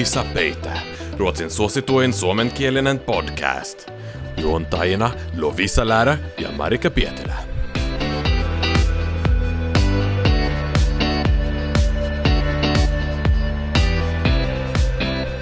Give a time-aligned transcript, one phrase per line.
[0.00, 0.80] Ei saa peitää,
[1.16, 3.90] Ruotsin suosituin suomenkielinen podcast.
[4.36, 7.34] Juontajina Lovisa Lärä ja Marika Pietilä.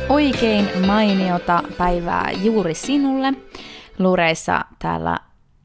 [0.08, 3.32] Oikein mainiota päivää juuri sinulle.
[3.98, 5.18] Luureissa täällä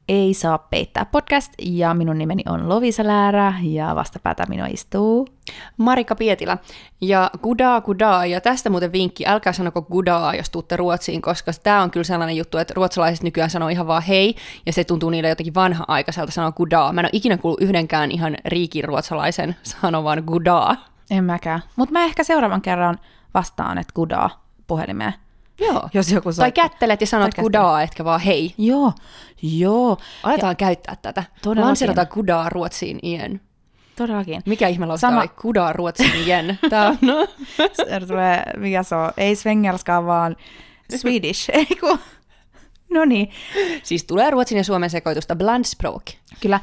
[0.08, 5.28] ei saa peittää podcast ja minun nimeni on Lovisa Läärä ja vastapäätä minua istuu
[5.76, 6.58] Marika Pietilä.
[7.00, 11.82] Ja gudaa gudaa, ja tästä muuten vinkki, älkää sanoko gudaa, jos tuutte Ruotsiin, koska tämä
[11.82, 15.28] on kyllä sellainen juttu, että ruotsalaiset nykyään sanoo ihan vaan hei, ja se tuntuu niille
[15.28, 16.92] jotenkin vanha-aikaiselta sanoa gudaa.
[16.92, 20.76] Mä en ole ikinä kuullut yhdenkään ihan riikin ruotsalaisen sanovan gudaa.
[21.10, 21.62] En mäkään.
[21.76, 22.98] Mutta mä ehkä seuraavan kerran
[23.34, 25.14] vastaan, että gudaa puhelimeen.
[25.60, 25.88] Joo.
[25.94, 26.68] Jos joku Tai soittaa.
[26.68, 28.54] kättelet ja sanot Tai gudaa, etkä vaan hei.
[28.58, 28.92] Joo,
[29.42, 31.24] joo, Aletaan ja käyttää tätä.
[31.42, 31.66] Todellakin.
[31.68, 33.40] Lanseerataan gudaa Ruotsiin ien.
[33.96, 34.42] todellakin.
[34.46, 36.58] Mikä ihme lausutaan Sama- oli gudaa Ruotsiin ien?
[36.70, 37.26] Tää on, no.
[37.72, 40.36] Se tulee, mikä se on, ei svengelskaa, vaan
[40.96, 41.98] Swedish, ei kun...
[42.90, 43.30] No niin,
[43.82, 46.02] Siis tulee ruotsin ja suomen sekoitusta blandspråk.
[46.40, 46.60] kyllä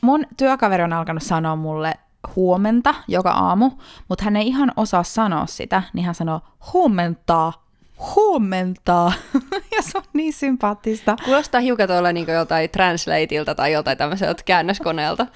[0.00, 1.94] mun työkaveri on alkanut sanoa mulle
[2.36, 3.70] huomenta joka aamu,
[4.08, 6.40] mutta hän ei ihan osaa sanoa sitä, niin hän sanoo
[6.72, 7.61] huomentaa,
[8.16, 9.12] huomentaa.
[9.76, 11.16] ja se on niin sympaattista.
[11.24, 15.26] Kuulostaa hiukan tuolla niin joltain translateilta tai joltain tämmöiseltä käännöskoneelta.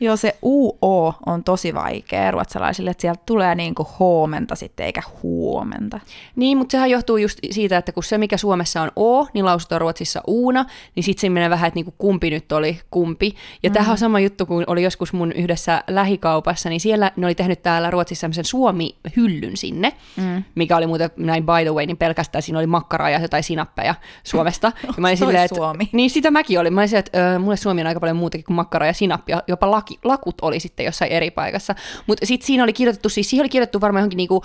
[0.00, 6.00] Joo, se UO on tosi vaikea ruotsalaisille, että sieltä tulee niinku huomenta sitten, eikä huomenta.
[6.36, 9.80] Niin, mutta sehän johtuu just siitä, että kun se mikä Suomessa on O, niin lausutaan
[9.80, 10.64] Ruotsissa uuna,
[10.96, 13.34] niin sitten se menee vähän, että niinku kumpi nyt oli kumpi.
[13.62, 13.74] Ja mm.
[13.74, 17.62] tämähän on sama juttu, kun oli joskus mun yhdessä lähikaupassa, niin siellä ne oli tehnyt
[17.62, 20.44] täällä Ruotsissa semmoisen Suomi-hyllyn sinne, mm.
[20.54, 23.94] mikä oli muuten näin by the way, niin pelkästään siinä oli makkaraa ja jotain sinappeja
[24.24, 24.72] Suomesta.
[24.86, 25.88] ja mä olin silleen, että, Suomi?
[25.92, 26.74] Niin sitä mäkin olin.
[26.74, 29.42] Mä olin silleen, että ö, mulle Suomi on aika paljon muutakin kuin makkaraa ja sinappia,
[29.48, 31.74] jopa laki, lakut oli sitten jossain eri paikassa.
[32.06, 34.42] Mutta sitten siinä oli kirjoitettu, siis siihen oli kirjoitettu varmaan johonkin niinku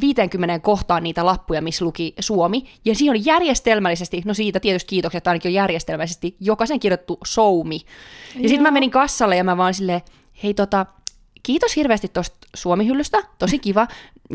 [0.00, 2.64] 50 kohtaan niitä lappuja, missä luki Suomi.
[2.84, 7.80] Ja siinä oli järjestelmällisesti, no siitä tietysti kiitokset, että ainakin on järjestelmällisesti, jokaisen kirjoitettu Soumi.
[8.34, 10.00] Ja sitten mä menin kassalle ja mä vaan silleen,
[10.42, 10.86] hei tota,
[11.42, 13.86] kiitos hirveästi tuosta Suomi-hyllystä, tosi kiva.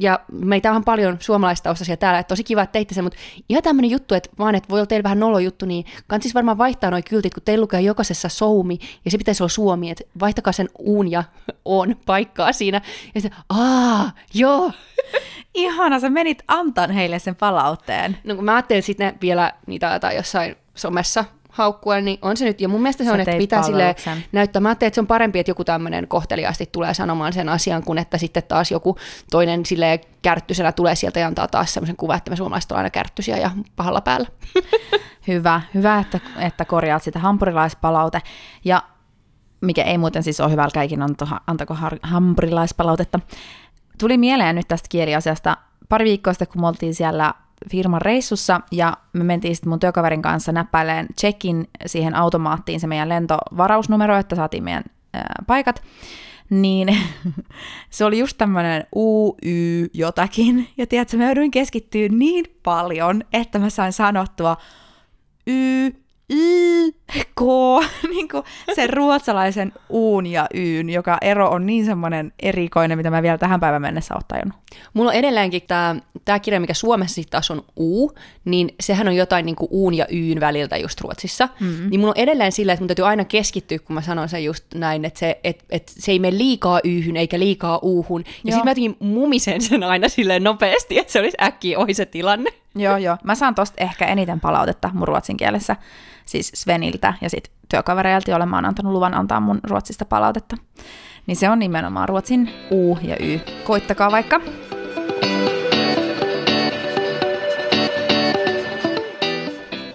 [0.01, 3.19] Ja meitä on paljon suomalaistaustaisia täällä, että tosi kiva, että teitte sen, mutta
[3.49, 6.57] ihan tämmöinen juttu, että vaan, että voi olla teillä vähän nolo juttu, niin kansis varmaan
[6.57, 10.53] vaihtaa noi kyltit, kun teillä lukee jokaisessa Soumi, ja se pitäisi olla Suomi, että vaihtakaa
[10.53, 11.23] sen uun ja
[11.65, 12.81] on paikkaa siinä.
[13.15, 14.71] Ja sitten, aa, joo.
[15.53, 18.17] Ihana, sä menit antaan heille sen palautteen.
[18.23, 22.61] No kun mä ajattelin sitten vielä niitä jotain jossain somessa haukkua, niin on se nyt,
[22.61, 23.95] ja mun mielestä se Sä on, että pitää sille
[24.31, 24.59] näyttää.
[24.59, 27.97] Mä ajattelin, että se on parempi, että joku tämmöinen kohteliaasti tulee sanomaan sen asian, kun
[27.97, 28.97] että sitten taas joku
[29.31, 32.89] toinen sille kärttyisenä tulee sieltä ja antaa taas semmoisen kuvan, että me suomalaiset on aina
[32.89, 34.27] kärttyisiä ja pahalla päällä.
[35.27, 38.21] Hyvä, hyvä, että, että korjaat sitä hampurilaispalaute.
[38.65, 38.83] Ja
[39.61, 41.07] mikä ei muuten siis ole hyvä, älkää ikinä
[41.47, 43.19] antako har- hampurilaispalautetta.
[43.99, 45.57] Tuli mieleen nyt tästä kieliasiasta
[45.89, 47.33] pari viikkoa sitten, kun me oltiin siellä
[47.71, 53.09] firman reissussa, ja me mentiin sitten mun työkaverin kanssa näppäileen checkin siihen automaattiin se meidän
[53.09, 55.83] lentovarausnumero, että saatiin meidän ää, paikat,
[56.49, 56.97] niin
[57.89, 63.59] se oli just tämmöinen U, Y, jotakin, ja tiedätkö, mä jouduin keskittyä niin paljon, että
[63.59, 64.57] mä sain sanottua
[65.47, 65.91] Y,
[66.33, 66.91] Y,
[67.35, 67.41] K,
[68.13, 68.43] niin kuin
[68.75, 73.59] sen ruotsalaisen uun ja yyn, joka ero on niin semmoinen erikoinen, mitä mä vielä tähän
[73.59, 74.57] päivän mennessä oon tajunnut.
[74.93, 75.95] Mulla on edelleenkin tämä,
[76.25, 78.11] tämä kirja, mikä Suomessa sitten taas on U,
[78.45, 81.49] niin sehän on jotain niin kuin uun ja yyn väliltä just Ruotsissa.
[81.59, 81.89] Mm-hmm.
[81.89, 84.65] Niin mulla on edelleen silleen, että mun täytyy aina keskittyä, kun mä sanon sen just
[84.75, 88.23] näin, että se, et, et se ei mene liikaa yhyn eikä liikaa uuhun.
[88.25, 92.05] Ja sitten mä jotenkin mumisen sen aina silleen nopeasti, että se olisi äkkiä ohi se
[92.05, 92.62] tilanne.
[92.75, 93.17] Joo, joo.
[93.23, 95.75] Mä saan tosta ehkä eniten palautetta mun ruotsin kielessä,
[96.25, 100.57] siis Sveniltä ja sitten työkavereilta, joille mä oon antanut luvan antaa mun ruotsista palautetta.
[101.27, 103.39] Niin se on nimenomaan ruotsin U ja Y.
[103.63, 104.41] Koittakaa vaikka.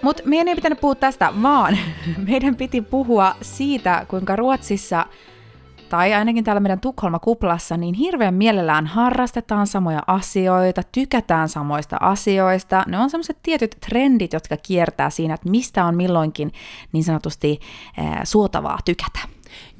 [0.01, 1.77] Mutta meidän ei pitänyt puhua tästä, vaan
[2.27, 5.05] meidän piti puhua siitä, kuinka Ruotsissa,
[5.89, 12.83] tai ainakin täällä meidän Tukholma-kuplassa, niin hirveän mielellään harrastetaan samoja asioita, tykätään samoista asioista.
[12.87, 16.51] Ne on semmoiset tietyt trendit, jotka kiertää siinä, että mistä on milloinkin
[16.91, 17.59] niin sanotusti
[17.97, 19.19] ää, suotavaa tykätä.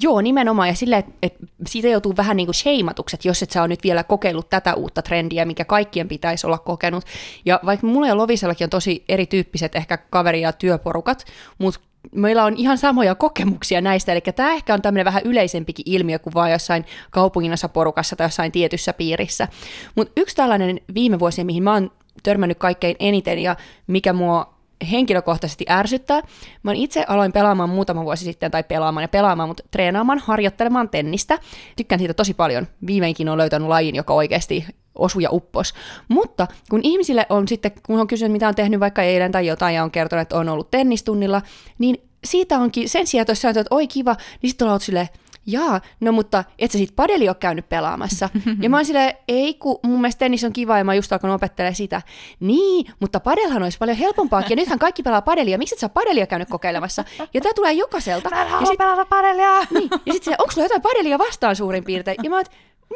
[0.02, 0.68] Joo, nimenomaan.
[0.68, 1.36] Ja silleen, että et
[1.68, 4.74] siitä joutuu vähän niin kuin sheimatuksi, että jos et sä ole nyt vielä kokeillut tätä
[4.74, 7.04] uutta trendiä, mikä kaikkien pitäisi olla kokenut.
[7.46, 11.26] Ja vaikka mulla ja Lovisellakin on tosi erityyppiset ehkä kaveri- ja työporukat,
[11.58, 11.80] mutta
[12.16, 16.34] meillä on ihan samoja kokemuksia näistä, eli tämä ehkä on tämmöinen vähän yleisempikin ilmiö kuin
[16.34, 19.48] vain jossain kaupunginassa porukassa tai jossain tietyssä piirissä.
[19.96, 21.92] Mutta yksi tällainen viime vuosi, mihin mä oon
[22.24, 23.56] törmännyt kaikkein eniten ja
[23.88, 24.54] mikä mua
[24.92, 26.22] henkilökohtaisesti ärsyttää.
[26.64, 31.40] Mä itse aloin pelaamaan muutama vuosi sitten, tai pelaamaan ja pelaamaan, mutta treenaamaan, harjoittelemaan tennistä.
[31.76, 32.68] Tykkään siitä tosi paljon.
[32.88, 34.66] Viimeinkin on löytänyt lajin, joka oikeasti
[35.00, 35.74] osu ja uppos.
[36.08, 39.76] Mutta kun ihmisille on sitten, kun on kysynyt, mitä on tehnyt vaikka eilen tai jotain
[39.76, 41.42] ja on kertonut, että on ollut tennistunnilla,
[41.78, 45.08] niin siitä onkin, sen sijaan, että olisi sanottu, että oi kiva, niin sitten ollaan silleen,
[45.46, 48.30] jaa, no mutta et sä sit padeli ole käynyt pelaamassa.
[48.62, 51.36] ja mä oon silleen, ei kun mun mielestä tennis on kiva ja mä just alkanut
[51.36, 52.02] opettelemaan sitä.
[52.40, 56.28] Niin, mutta padelhan olisi paljon helpompaakin ja nythän kaikki pelaa padelia, miksi et sä padelia
[56.28, 57.04] käynyt kokeilemassa?
[57.34, 58.30] Ja tää tulee jokaiselta.
[58.30, 59.60] Mä en ja sit, pelata padelia!
[59.72, 62.18] niin, ja sitten onko sulla jotain padelia vastaan suurin piirtein?
[62.24, 62.46] Ja mä oon,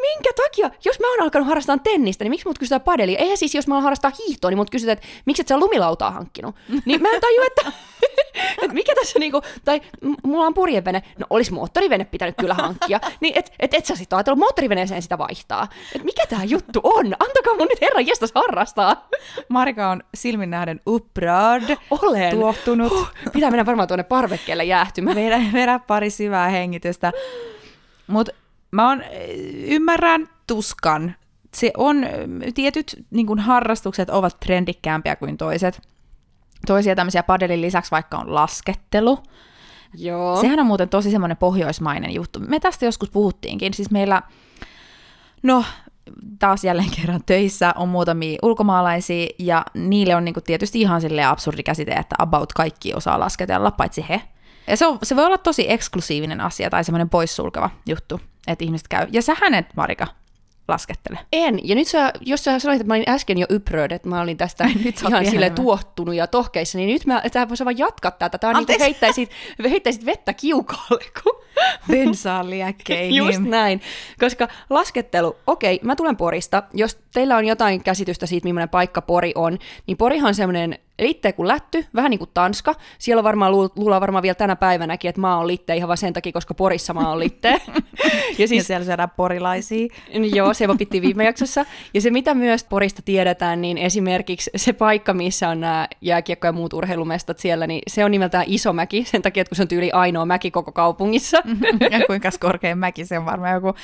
[0.02, 3.20] minkä takia, jos mä oon alkanut harrastaa tennistä, niin miksi mut kysytään padelia?
[3.20, 6.12] Eihän siis, jos mä oon harrastaa hiihtoa, niin mut kysytään, että miksi et sä lumilautaa
[6.12, 6.56] hankkinut?
[6.86, 7.72] Niin mä en taju, että,
[8.62, 9.82] että mikä tässä niinku, tai
[10.24, 14.14] mulla on purjevene, no olis moottorivene pitänyt kyllä hankkia, niin et, et, et sä sit
[14.14, 15.68] ajatellut moottoriveneeseen sitä vaihtaa.
[15.96, 17.06] Et mikä tää juttu on?
[17.20, 19.08] Antakaa mun nyt herran jestas harrastaa.
[19.50, 22.32] Marika on silmin nähden upprörd, Olen.
[22.38, 22.92] tuohtunut.
[22.92, 25.16] Huh, pitää mennä varmaan tuonne parvekkeelle jäähtymään.
[25.16, 27.12] Vedä, vedä pari syvää hengitystä.
[28.08, 28.32] Mutta
[28.74, 29.04] mä on,
[29.68, 31.16] ymmärrän tuskan.
[31.54, 32.06] Se on,
[32.54, 35.82] tietyt niin kun harrastukset ovat trendikkäämpiä kuin toiset.
[36.68, 39.20] Toisia tämmöisiä padelin lisäksi vaikka on laskettelu.
[39.94, 40.42] Joo.
[40.42, 42.40] Sehän on muuten tosi semmoinen pohjoismainen juttu.
[42.40, 43.74] Me tästä joskus puhuttiinkin.
[43.74, 44.22] Siis meillä,
[45.44, 45.64] no
[46.40, 51.64] taas jälleen kerran töissä on muutamia ulkomaalaisia, ja niille on niinku tietysti ihan silleen absurdi
[51.64, 54.22] käsite, että about kaikki osaa lasketella, paitsi he.
[54.68, 58.88] Ja se, on, se voi olla tosi eksklusiivinen asia tai semmoinen poissulkeva juttu, että ihmiset
[58.88, 59.08] käy.
[59.12, 60.08] Ja sä hänet, Marika,
[60.68, 61.20] laskettele.
[61.34, 61.60] En.
[61.68, 64.38] Ja nyt sä, jos sä sanoit, että mä olin äsken jo ypröd, että mä olin
[64.38, 68.38] tästä Nyt ihan sille tuottunut ja tohkeissa, niin nyt mä, sä vois vaan jatkaa tätä.
[68.38, 69.32] Tää on niin kuin heittäisit,
[69.70, 71.44] heittäisit vettä kiukaalle, kun
[71.92, 73.16] Bensaa liekkeihin.
[73.16, 73.82] Just näin,
[74.20, 76.64] koska laskettelu, okei, mä tulen Porista.
[76.74, 81.34] Jos teillä on jotain käsitystä siitä, millainen paikka Pori on, niin Porihan on semmoinen liitteä
[81.34, 82.76] kuin lätty, vähän niin kuin Tanska.
[83.00, 85.98] Siellä on varmaan, lu- luullaan varmaan vielä tänä päivänäkin, että maa on liitteä ihan vaan
[85.98, 87.52] sen takia, koska Porissa maa on liitteä.
[87.52, 87.82] ja
[88.44, 89.88] Ja siis siellä syödään porilaisia.
[90.36, 91.66] Joo, se opittiin viime jaksossa.
[91.94, 96.52] Ja se, mitä myös Porista tiedetään, niin esimerkiksi se paikka, missä on nämä jääkiekko- ja
[96.52, 99.92] muut urheilumestat siellä, niin se on nimeltään Isomäki, sen takia, että kun se on tyyli
[99.92, 101.38] ainoa mäki koko kaupungissa.
[101.92, 103.76] ja kuinka korkein mäki se on varmaan joku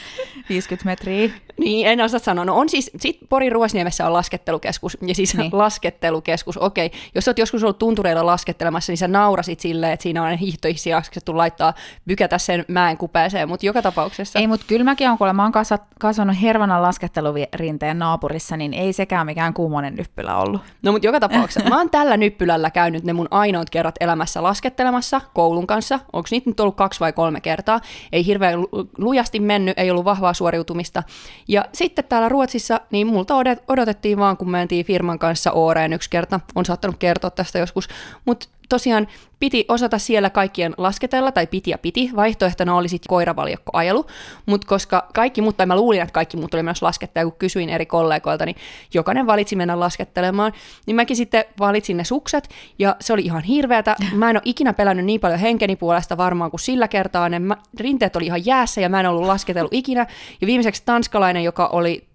[0.49, 1.29] 50 metriä.
[1.59, 2.45] Niin, en osaa sanoa.
[2.45, 5.49] No on siis, sit Porin Ruosniemessä on laskettelukeskus, ja siis Niin.
[5.53, 6.91] laskettelukeskus, okei.
[7.15, 11.37] Jos oot joskus ollut tuntureilla laskettelemassa, niin sä naurasit silleen, että siinä on hiihtoihsi jaksettu
[11.37, 11.73] laittaa,
[12.07, 14.39] pykätä sen mäen kupeeseen, mutta joka tapauksessa.
[14.39, 15.51] Ei, mutta kyllä mäkin on, kun mä oon
[15.99, 20.61] kasvanut Hervanan laskettelurinteen naapurissa, niin ei sekään mikään kuumonen nyppylä ollut.
[20.83, 25.21] No mutta joka tapauksessa, mä oon tällä nyppylällä käynyt ne mun ainoat kerrat elämässä laskettelemassa
[25.33, 25.99] koulun kanssa.
[26.13, 27.79] Onko niitä nyt ollut kaksi vai kolme kertaa?
[28.11, 31.03] Ei hirveän lu- lujasti mennyt, ei ollut vahvaa suoriutumista.
[31.47, 36.09] Ja sitten täällä Ruotsissa, niin multa odot- odotettiin vaan, kun mentiin firman kanssa Ooreen yksi
[36.09, 36.39] kerta.
[36.55, 37.87] On saattanut kertoa tästä joskus.
[38.25, 39.07] Mutta tosiaan
[39.39, 42.09] piti osata siellä kaikkien lasketella, tai piti ja piti.
[42.15, 44.05] Vaihtoehtona oli sitten koiravaljakkoajelu,
[44.45, 47.69] mutta koska kaikki muut, tai mä luulin, että kaikki muut oli myös laskettaa, kun kysyin
[47.69, 48.55] eri kollegoilta, niin
[48.93, 50.53] jokainen valitsi mennä laskettelemaan,
[50.85, 52.49] niin mäkin sitten valitsin ne sukset,
[52.79, 53.95] ja se oli ihan hirveätä.
[54.13, 57.41] Mä en ole ikinä pelännyt niin paljon henkeni puolesta varmaan kuin sillä kertaa, ne
[57.79, 60.07] rinteet oli ihan jäässä, ja mä en ollut lasketellut ikinä,
[60.41, 62.08] ja viimeiseksi tanskalainen, joka oli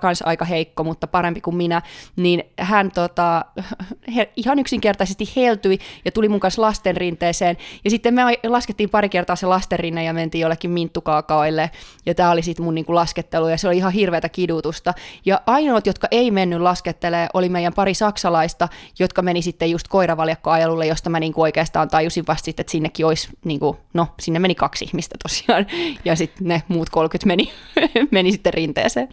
[0.00, 1.82] kanssa aika heikko, mutta parempi kuin minä,
[2.16, 3.44] niin hän tota,
[4.16, 7.56] he, ihan yksinkertaisesti heltyi ja tuli mun kanssa lasten rinteeseen.
[7.84, 11.70] Ja sitten me laskettiin pari kertaa se lastenrinne ja mentiin jollekin minttukaakaoille.
[12.06, 14.94] Ja tämä oli sitten mun niinku laskettelu ja se oli ihan hirveätä kidutusta.
[15.24, 20.86] Ja ainoat, jotka ei mennyt laskettelee, oli meidän pari saksalaista, jotka meni sitten just koiravaljakkoajelulle,
[20.86, 24.84] josta mä niinku oikeastaan tajusin vasta sitten, että sinnekin olisi, niinku, no sinne meni kaksi
[24.84, 25.66] ihmistä tosiaan.
[26.04, 27.52] Ja sitten ne muut 30 meni,
[28.10, 29.08] meni sitten rinteeseen.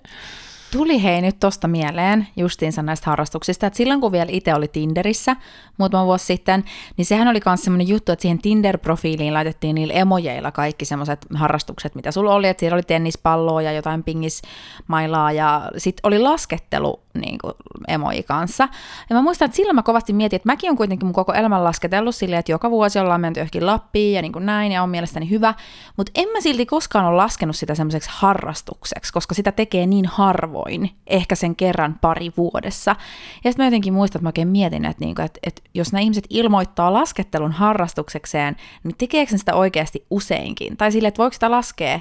[0.72, 5.36] Tuli hei nyt tosta mieleen justiinsa näistä harrastuksista, että silloin kun vielä itse oli Tinderissä
[5.78, 6.64] muutama vuosi sitten,
[6.98, 11.96] niin sehän oli myös semmoinen juttu, että siihen Tinder-profiiliin laitettiin niillä emojeilla kaikki semmoiset harrastukset,
[11.96, 17.38] mitä sulla oli, että siellä oli tennispalloa ja jotain pingismailaa ja sitten oli laskettelu niin
[17.38, 17.54] kuin
[17.88, 18.68] emoji kanssa.
[19.10, 21.64] Ja mä muistan, että silloin mä kovasti mietin, että mäkin on kuitenkin mun koko elämän
[21.64, 24.90] lasketellut silleen, että joka vuosi ollaan menty johonkin Lappiin ja niin kuin näin ja on
[24.90, 25.54] mielestäni hyvä,
[25.98, 30.90] mutta en mä silti koskaan ole laskenut sitä semmoiseksi harrastukseksi, koska sitä tekee niin harvoin,
[31.08, 32.96] ehkä sen kerran pari vuodessa.
[33.44, 36.02] Ja sitten mä jotenkin muistan, että mä oikein mietin, että, niinku, että, että jos nämä
[36.02, 40.78] ihmiset ilmoittaa laskettelun harrastuksekseen, niin tekeekö sitä oikeasti useinkin?
[40.78, 42.00] Tai silleen, että voiko sitä laskea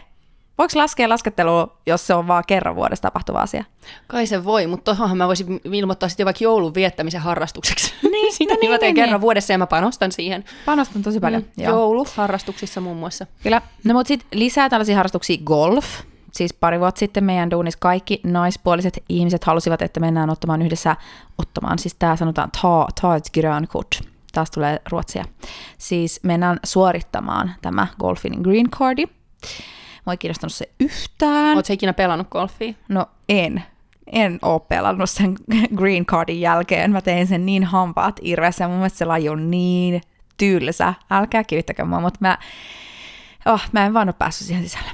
[0.58, 3.64] Voiko laskea laskettelua, jos se on vaan kerran vuodessa tapahtuva asia?
[4.06, 7.94] Kai se voi, mutta tohonhan mä voisin ilmoittaa sitten vaikka joulun viettämisen harrastukseksi.
[8.10, 9.20] Niin, Sitä no niin, mä teen niin, kerran niin.
[9.20, 10.44] vuodessa ja mä panostan siihen.
[10.66, 11.42] Panostan tosi paljon.
[11.42, 11.72] Mm, joo.
[11.72, 13.26] Joulu harrastuksissa muun muassa.
[13.42, 13.62] Kyllä.
[13.84, 15.86] No mutta sitten lisää tällaisia harrastuksia golf.
[16.32, 20.96] Siis pari vuotta sitten meidän duunissa kaikki naispuoliset ihmiset halusivat, että mennään ottamaan yhdessä,
[21.38, 24.00] ottamaan, siis tämä sanotaan ta, ta grönkort.
[24.32, 25.24] Taas tulee ruotsia.
[25.78, 29.04] Siis mennään suorittamaan tämä golfin green cardi.
[30.10, 31.54] Ei kiinnostanut se yhtään.
[31.54, 32.74] Oletko ikinä pelannut golfia?
[32.88, 33.62] No en.
[34.12, 35.34] en ole pelannut sen
[35.76, 36.92] green cardin jälkeen.
[36.92, 40.00] Mä tein sen niin hampaat irvessä ja mun mielestä se laji on niin
[40.36, 40.94] tylsä.
[41.10, 42.38] Älkää kivittäkö mua, mutta mä,
[43.46, 44.90] oh, mä en vaan ole päässyt siihen sisälle.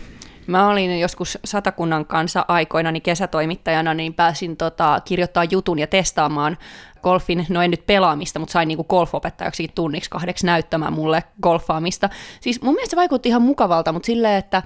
[0.47, 6.59] Mä olin joskus Satakunnan kanssa aikoina niin kesätoimittajana, niin pääsin tota, kirjoittaa jutun ja testaamaan
[7.03, 12.09] golfin, no en nyt pelaamista, mutta sain niinku golfopettajaksi tunniksi kahdeksi näyttämään mulle golfaamista.
[12.41, 14.63] Siis mun mielestä se vaikutti ihan mukavalta, mutta silleen, että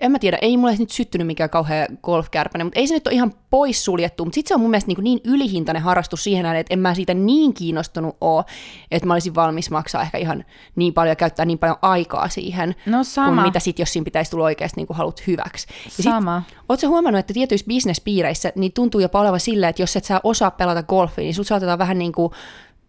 [0.00, 3.14] en mä tiedä, ei mulle nyt syttynyt mikään kauhean golfkärpäinen, mutta ei se nyt ole
[3.14, 6.74] ihan poissuljettu, mutta sitten se on mun mielestä niin, niin ylihintainen harrastus siihen nähden, että
[6.74, 8.44] en mä siitä niin kiinnostunut ole,
[8.90, 10.44] että mä olisin valmis maksaa ehkä ihan
[10.76, 13.26] niin paljon ja käyttää niin paljon aikaa siihen, No sama.
[13.26, 15.66] kuin mitä sitten, jos siinä pitäisi tulla oikeasti niin kuin halut hyväksi.
[15.84, 16.42] Ja sit, Sama.
[16.68, 20.50] Oletko huomannut, että tietyissä bisnespiireissä niin tuntuu jopa olevan silleen, että jos et sä osaa
[20.50, 22.32] pelata golfia, niin sut saatetaan vähän niin kuin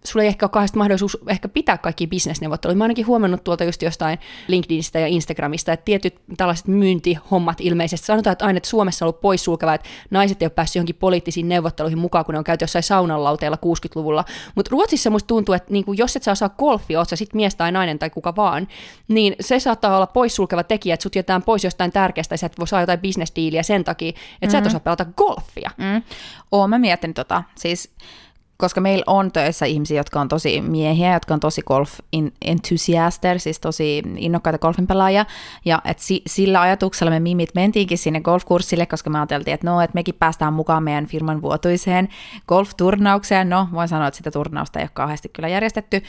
[0.08, 2.78] sulla ei ehkä ole kauheasti mahdollisuus ehkä pitää kaikki bisnesneuvotteluja.
[2.78, 8.32] Mä ainakin huomannut tuolta just jostain LinkedInistä ja Instagramista, että tietyt tällaiset myyntihommat ilmeisesti sanotaan,
[8.32, 12.00] että aina että Suomessa on ollut poissulkeva, että naiset ei ole päässyt johonkin poliittisiin neuvotteluihin
[12.00, 14.26] mukaan, kun ne on käyty jossain saunanlauteilla 60-luvulla.
[14.56, 17.56] Mutta Ruotsissa musta tuntuu, että niinku, jos et sä osaa golfia, oot sä sit mies
[17.56, 18.68] tai nainen tai kuka vaan,
[19.08, 22.60] niin se saattaa olla poissulkeva tekijä, että sut jätetään pois jostain tärkeästä ja sä et
[22.60, 24.52] voi saa jotain bisnesdiiliä sen takia, että mm-hmm.
[24.52, 25.72] sä et osaa pelata golfia.
[25.78, 26.02] Mm.
[26.52, 27.94] Oon mä miettinyt tota, siis
[28.58, 32.00] koska meillä on töissä ihmisiä, jotka on tosi miehiä, jotka on tosi golf
[32.42, 35.26] enthusiaster, siis tosi innokkaita golfin pelaajia,
[35.66, 39.82] ja et si, sillä ajatuksella me mimit mentiinkin sinne golfkurssille, koska me ajateltiin, että no,
[39.82, 42.10] että mekin päästään mukaan meidän firman vuotuiseen
[42.48, 46.02] golfturnaukseen, no, voin sanoa, että sitä turnausta ei ole kauheasti kyllä järjestetty,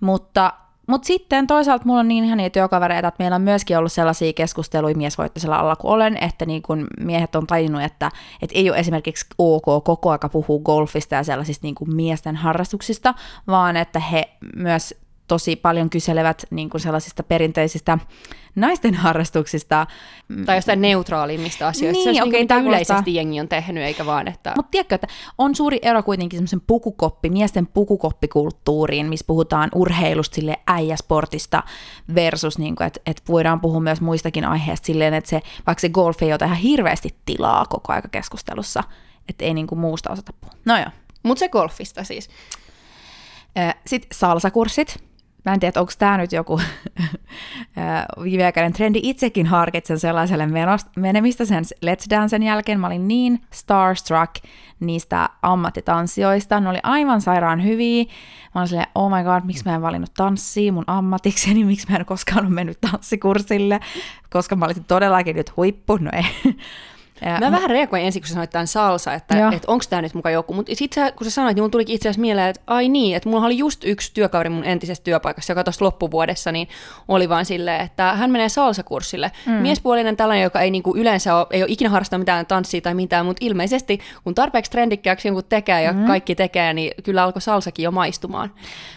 [0.00, 0.52] mutta
[0.88, 4.96] mutta sitten toisaalta mulla on niin ihania työkavereita, että meillä on myöskin ollut sellaisia keskusteluja
[4.96, 8.10] miesvoittoisella alla kuin olen, että niin kun miehet on tajunnut, että,
[8.42, 13.14] että ei ole esimerkiksi ok koko aika puhua golfista ja sellaisista niin miesten harrastuksista,
[13.46, 14.94] vaan että he myös
[15.28, 17.98] tosi paljon kyselevät niin kuin sellaisista perinteisistä
[18.56, 19.86] naisten harrastuksista.
[20.46, 22.04] Tai jostain neutraalimmista asioista.
[22.04, 24.52] Niin, se okei, niin kuin yleisesti jengi on tehnyt, eikä vaan, että...
[24.56, 25.06] Mutta tiedätkö, että
[25.38, 31.62] on suuri ero kuitenkin semmoisen pukukoppi, miesten pukukoppikulttuuriin, missä puhutaan urheilusta sille äijäsportista
[32.14, 35.88] versus, niin kuin, että, että voidaan puhua myös muistakin aiheista silleen, että se, vaikka se
[35.88, 38.82] golf ei ota ihan hirveästi tilaa koko aika keskustelussa,
[39.28, 40.54] että ei niin kuin muusta osata puhua.
[40.64, 40.90] No joo.
[41.22, 42.30] Mutta se golfista siis.
[43.86, 45.07] Sitten salsakurssit.
[45.44, 49.00] Mä en tiedä, onko tämä nyt joku ö, viimeaikainen trendi.
[49.02, 52.80] Itsekin harkitsen sellaiselle menost- menemistä sen Let's Dancen jälkeen.
[52.80, 54.34] Mä olin niin starstruck
[54.80, 56.60] niistä ammattitanssijoista.
[56.60, 58.04] Ne oli aivan sairaan hyviä.
[58.54, 61.96] Mä olin silleen, oh my god, miksi mä en valinnut tanssia mun ammatikseni, miksi mä
[61.96, 63.80] en koskaan ole mennyt tanssikurssille,
[64.30, 65.96] koska mä olisin todellakin nyt huippu.
[65.96, 66.54] No ei.
[67.22, 70.14] Ja Mä vähän reagoin ensin, kun sä sanoit tämän salsa, että et onko tämä nyt
[70.14, 70.54] muka joku.
[70.54, 73.28] Mutta sitten kun sä sanoit, niin mulla tulikin itse asiassa mieleen, että ai niin, että
[73.28, 76.68] mulla oli just yksi työkaveri mun entisessä työpaikassa, joka tuossa loppuvuodessa, niin
[77.08, 79.32] oli vaan silleen, että hän menee salsakurssille.
[79.46, 79.52] Mm.
[79.52, 83.26] Miespuolinen tällainen, joka ei niinku yleensä ole, ei ole ikinä harrastanut mitään tanssia tai mitään,
[83.26, 86.06] mutta ilmeisesti kun tarpeeksi trendikkääksi jonkun tekee ja mm.
[86.06, 88.50] kaikki tekee, niin kyllä alkoi salsakin jo maistumaan.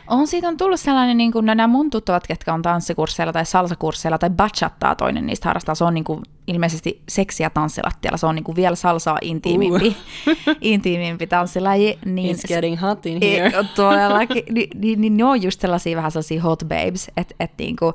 [0.07, 4.17] On siitä on tullut sellainen, niin kuin nämä mun tuttavat, ketkä on tanssikursseilla tai salsakursseilla
[4.17, 8.43] tai bachattaa toinen niistä harrastaa, se on niin kuin ilmeisesti seksiä tanssilattialla, se on niin
[8.43, 9.97] kuin vielä salsaa intiimimpi,
[10.61, 11.99] intiimimpi tanssilaji.
[12.05, 13.51] Niin It's getting hot in Ei, here.
[13.75, 17.93] Todellakin, niin, niin, niin ne on just sellaisia vähän sellaisia hot babes, että et niinku,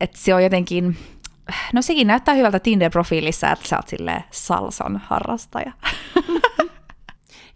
[0.00, 0.96] et se on jotenkin,
[1.72, 5.72] no sekin näyttää hyvältä Tinder-profiilissa, että sä oot silleen salsan harrastaja.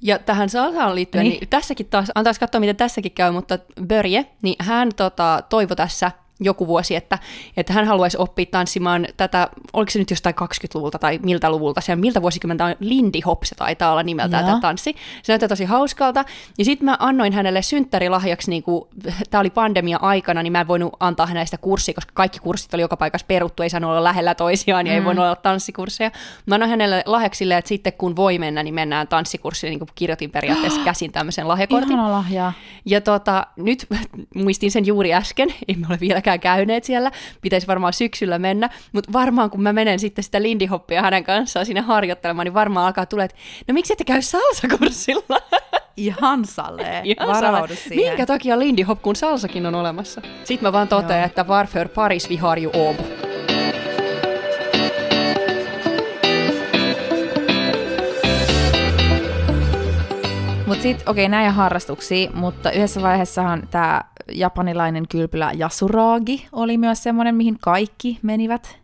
[0.01, 1.31] Ja tähän salsaan liittyen, Niin.
[1.31, 1.41] niin.
[1.41, 6.11] niin tässäkin taas, antaisi katsoa miten tässäkin käy, mutta Börje, niin hän tota, toivoi tässä
[6.41, 7.19] joku vuosi, että,
[7.57, 11.93] että hän haluaisi oppia tanssimaan tätä, oliko se nyt jostain 20-luvulta tai miltä luvulta, se
[11.93, 14.97] on miltä vuosikymmentä on Lindy Hop, se taitaa olla nimeltään tämä tanssi.
[15.23, 16.25] Se näyttää tosi hauskalta.
[16.59, 18.85] Ja sitten mä annoin hänelle synttärilahjaksi, niin kuin,
[19.31, 22.75] tämä oli pandemia aikana, niin mä en voinut antaa hänelle sitä kurssia, koska kaikki kurssit
[22.75, 26.11] oli joka paikassa peruttu, ei saanut olla lähellä toisiaan ja ei voinut olla tanssikursseja.
[26.47, 29.89] Mä annoin hänelle lahjaksi silleen, että sitten kun voi mennä, niin mennään tanssikurssille, niin kuin
[29.95, 31.91] kirjoitin periaatteessa käsin tämmöisen lahjakortin.
[31.91, 32.53] Ihana lahjaa.
[32.85, 33.87] Ja tota, nyt
[34.35, 39.51] muistin sen juuri äsken, emme ole vieläkään käyneet siellä, pitäisi varmaan syksyllä mennä, mutta varmaan
[39.51, 43.25] kun mä menen sitten sitä Lindy Hoppia hänen kanssaan sinne harjoittelemaan, niin varmaan alkaa tulee,
[43.25, 43.37] että
[43.69, 45.39] no miksi ette käy salsakurssilla?
[45.97, 47.01] Ihan salee.
[47.17, 47.89] Ihan Varaudu sama.
[47.89, 48.11] siihen.
[48.11, 50.21] Minkä takia Lindy Hop, kun salsakin on olemassa?
[50.45, 51.27] Sitten mä vaan totean, Joo.
[51.27, 53.03] että varför Paris vi har ju Åbo.
[60.67, 64.01] Mutta sitten, okei, näin harrastuksia, mutta yhdessä vaiheessahan tämä
[64.33, 68.79] japanilainen kylpylä Yasuragi oli myös semmoinen, mihin kaikki menivät.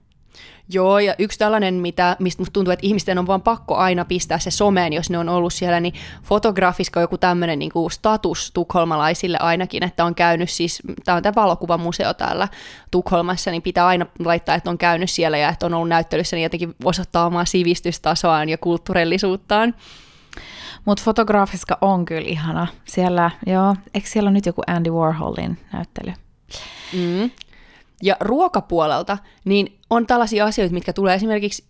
[0.68, 4.38] Joo, ja yksi tällainen, mitä, mistä musta tuntuu, että ihmisten on vaan pakko aina pistää
[4.38, 9.38] se someen, jos ne on ollut siellä, niin fotografiska joku tämmöinen niin kuin status tukholmalaisille
[9.40, 12.48] ainakin, että on käynyt siis, tämä on tämä valokuvamuseo täällä
[12.90, 16.42] Tukholmassa, niin pitää aina laittaa, että on käynyt siellä ja että on ollut näyttelyssä, niin
[16.42, 19.74] jotenkin osoittaa omaa sivistystasoaan ja kulttuurillisuuttaan.
[20.84, 22.66] Mutta fotografiska on kyllä ihana.
[22.84, 26.12] Siellä, joo, eikö siellä ole nyt joku Andy Warholin näyttely?
[26.92, 27.30] Mm.
[28.02, 31.64] Ja ruokapuolelta, niin on tällaisia asioita, mitkä tulee esimerkiksi,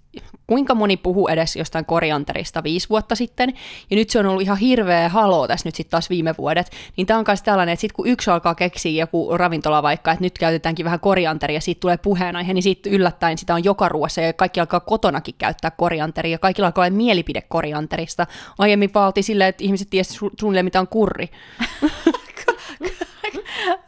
[0.46, 3.54] kuinka moni puhuu edes jostain korianterista viisi vuotta sitten,
[3.90, 7.06] ja nyt se on ollut ihan hirveä haloo tässä nyt sitten taas viime vuodet, niin
[7.06, 10.38] tämä on myös tällainen, että sitten kun yksi alkaa keksiä joku ravintola vaikka, että nyt
[10.38, 14.60] käytetäänkin vähän korianteria, siitä tulee puheenaihe, niin sitten yllättäen sitä on joka ruoassa, ja kaikki
[14.60, 18.26] alkaa kotonakin käyttää korianteria, ja kaikilla alkaa olla mielipide korianterista.
[18.58, 21.28] Aiemmin valti silleen, että ihmiset tiesivät suunnilleen, mitä on kurri.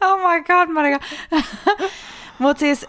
[0.01, 1.01] oh my god, Marika.
[2.39, 2.87] Mutta siis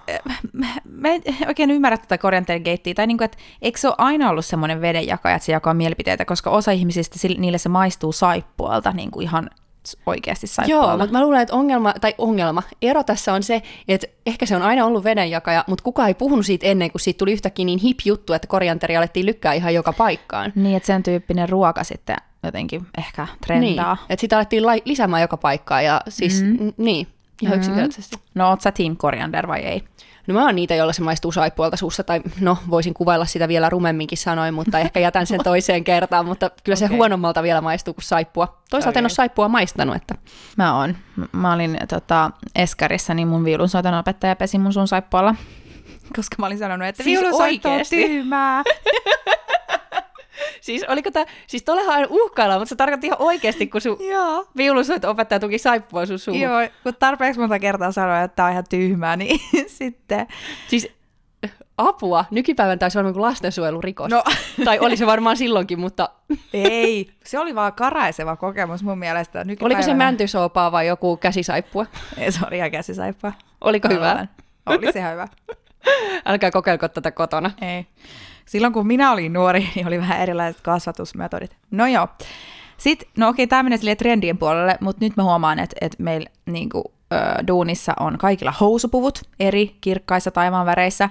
[0.84, 4.82] mä en oikein ymmärrä tätä korianterigeittiä, tai niinku, että eikö se ole aina ollut semmoinen
[4.82, 9.50] vedenjakaja, että se jakaa mielipiteitä, koska osa ihmisistä, niille se maistuu saippualta niin kuin ihan
[10.06, 10.88] oikeasti saippualta.
[10.88, 14.56] Joo, mutta mä luulen, että ongelma, tai ongelma, ero tässä on se, että ehkä se
[14.56, 17.80] on aina ollut vedenjakaja, mutta kukaan ei puhunut siitä ennen, kuin siitä tuli yhtäkkiä niin
[17.80, 20.54] hip juttu, että korianteri alettiin lykkää ihan joka paikkaan.
[20.56, 23.96] Niin, että sen tyyppinen ruoka sitten jotenkin ehkä trendaa.
[23.96, 26.68] Niin, että sitä alettiin la- lisäämään joka paikkaan, ja siis, mm-hmm.
[26.68, 27.08] n- niin,
[27.42, 27.60] ihan mm-hmm.
[27.60, 28.18] yksinkertaisesti.
[28.36, 29.84] No, oot sä team koriander vai ei?
[30.28, 33.70] No mä oon niitä, joilla se maistuu saippualta suussa, tai no voisin kuvailla sitä vielä
[33.70, 36.98] rumemminkin sanoin, mutta ehkä jätän sen toiseen kertaan, mutta kyllä se okay.
[36.98, 38.62] huonommalta vielä maistuu kuin saippua.
[38.70, 39.00] Toisaalta okay.
[39.00, 39.96] en ole saippua maistanut.
[39.96, 40.16] Että...
[40.58, 40.98] Mä oon.
[41.32, 45.36] Mä olin tota, Eskarissa, niin mun viulunsoiton opettaja pesi mun sun saippualla,
[46.16, 48.64] koska mä olin sanonut, että siis viulunsoitto on tyhmää.
[50.62, 53.98] Siis oliko tämä, siis tuollahan aina uhkaillaan, mutta se tarkoitti ihan oikeasti, kun sun
[54.58, 56.42] viulusoit opettaja tuki saippua sun suuhun.
[56.42, 60.28] Joo, kun tarpeeksi monta kertaa sanoin, että tämä on ihan tyhmää, niin sitten...
[60.68, 60.96] Siis
[61.78, 64.12] apua, nykypäivän taisi olla lastensuojelurikos.
[64.12, 64.24] No.
[64.66, 66.10] tai oli se varmaan silloinkin, mutta...
[66.54, 69.44] Ei, se oli vaan karaiseva kokemus mun mielestä.
[69.44, 69.76] Nykypäivänä...
[69.76, 71.86] Oliko se mäntysoopaa vai joku käsisaippua?
[72.18, 73.34] Ei, se oli ihan käsisaippua.
[73.62, 74.28] Oliko hyvä?
[74.66, 75.28] Oli se hyvä.
[76.26, 77.52] Älkää kokeilko tätä kotona.
[77.62, 77.86] Ei.
[78.46, 81.58] Silloin kun minä olin nuori, niin oli vähän erilaiset kasvatusmetodit.
[81.72, 82.08] No joo.
[82.78, 86.30] Sitten, no okei, tämä menee sille trendien puolelle, mutta nyt mä huomaan, että, että meillä
[86.46, 87.16] niin kuin, ö,
[87.48, 91.10] duunissa on kaikilla housupuvut eri kirkkaissa taivaanväreissä.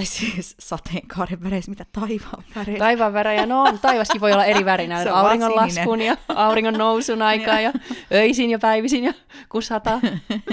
[0.00, 2.78] Tai siis sateenkaaren väreissä, mitä taivaan väreissä.
[2.78, 5.04] Taivaan värejä, no taivaskin voi olla eri värinä.
[5.12, 7.72] auringon laskun ja auringon nousun aikaa ja
[8.12, 9.12] öisin ja päivisin ja
[9.48, 10.00] kun sataa.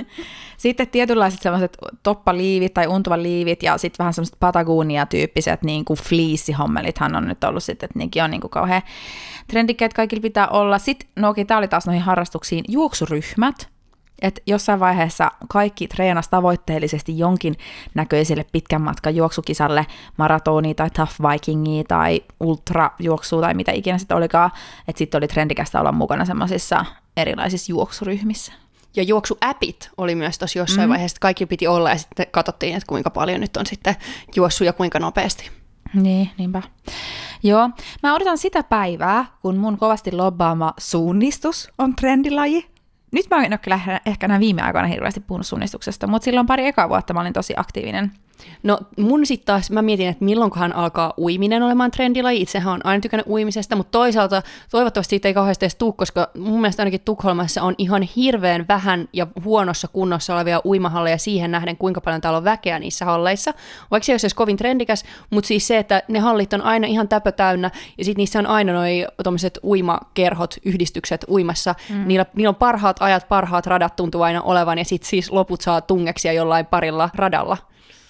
[0.57, 7.27] Sitten tietynlaiset sellaiset toppaliivit tai untuvaliivit ja sitten vähän sellaiset Patagonia-tyyppiset niin kuin fleece-hommelithan on
[7.27, 8.81] nyt ollut sitten, että nekin on niin kuin kauhean
[9.47, 10.79] trendikkäät kaikilla pitää olla.
[10.79, 13.69] Sitten, no okei, tämä oli taas noihin harrastuksiin, juoksuryhmät,
[14.21, 17.55] että jossain vaiheessa kaikki treenas tavoitteellisesti jonkin
[17.93, 19.85] näköiselle pitkän matkan juoksukisalle,
[20.17, 24.51] maratoni tai tough vikingi tai ultrajuoksu tai mitä ikinä sitten olikaan,
[24.87, 26.85] että sitten oli trendikästä olla mukana semmoisissa
[27.17, 28.53] erilaisissa juoksuryhmissä.
[28.95, 30.91] Ja juoksuäpit oli myös tuossa jossain mm.
[30.91, 33.95] vaiheessa, että kaikki piti olla ja sitten katsottiin, että kuinka paljon nyt on sitten
[34.35, 35.51] juossut ja kuinka nopeasti.
[35.93, 36.61] Niin, niinpä.
[37.43, 37.69] Joo,
[38.03, 42.76] mä odotan sitä päivää, kun mun kovasti lobbaama suunnistus on trendilaji.
[43.11, 46.67] Nyt mä en ole kyllä ehkä näin viime aikoina hirveästi puhunut suunnistuksesta, mutta silloin pari
[46.67, 48.11] ekaa vuotta mä olin tosi aktiivinen
[48.63, 52.41] No mun sitten taas, mä mietin, että milloinkohan alkaa uiminen olemaan trendilaji.
[52.41, 56.61] Itsehän on aina tykännyt uimisesta, mutta toisaalta toivottavasti siitä ei kauheasti edes tuu, koska mun
[56.61, 62.01] mielestä ainakin Tukholmassa on ihan hirveän vähän ja huonossa kunnossa olevia uimahalleja siihen nähden, kuinka
[62.01, 63.53] paljon täällä on väkeä niissä halleissa.
[63.91, 67.07] Vaikka se ei ole kovin trendikäs, mutta siis se, että ne hallit on aina ihan
[67.07, 71.75] täpö täynnä ja sitten niissä on aina noi tuommoiset uimakerhot, yhdistykset uimassa.
[71.89, 72.07] Mm.
[72.07, 75.81] Niillä, niillä on parhaat ajat, parhaat radat tuntuu aina olevan ja sitten siis loput saa
[75.81, 77.57] tungeksia jollain parilla radalla.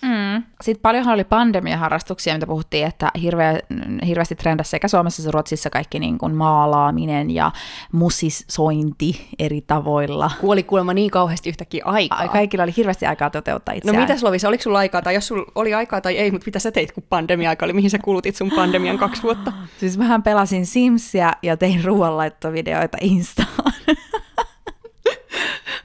[0.08, 0.44] Mm.
[0.62, 3.60] Sitten paljonhan oli pandemiaharrastuksia, mitä puhuttiin, että hirveä,
[4.08, 7.52] hirveästi trendasi sekä Suomessa että Ruotsissa kaikki niin kuin maalaaminen ja
[7.92, 10.32] musisointi eri tavoilla.
[10.42, 12.28] Kuoli kuulemma niin kauheasti yhtäkkiä aikaa.
[12.28, 13.96] Kaikilla oli hirveästi aikaa toteuttaa no itseään.
[13.96, 16.60] No mitäs Lovisa, oliko sulla aikaa, tai jos sulla oli aikaa tai ei, mutta mitä
[16.60, 19.54] sä teit, kun pandemia-aika oli, mihin sä kulutit sun pandemian kaksi vuotta?
[19.80, 23.74] Siis vähän pelasin Simsia ja tein ruoanlaittovideoita Instaan.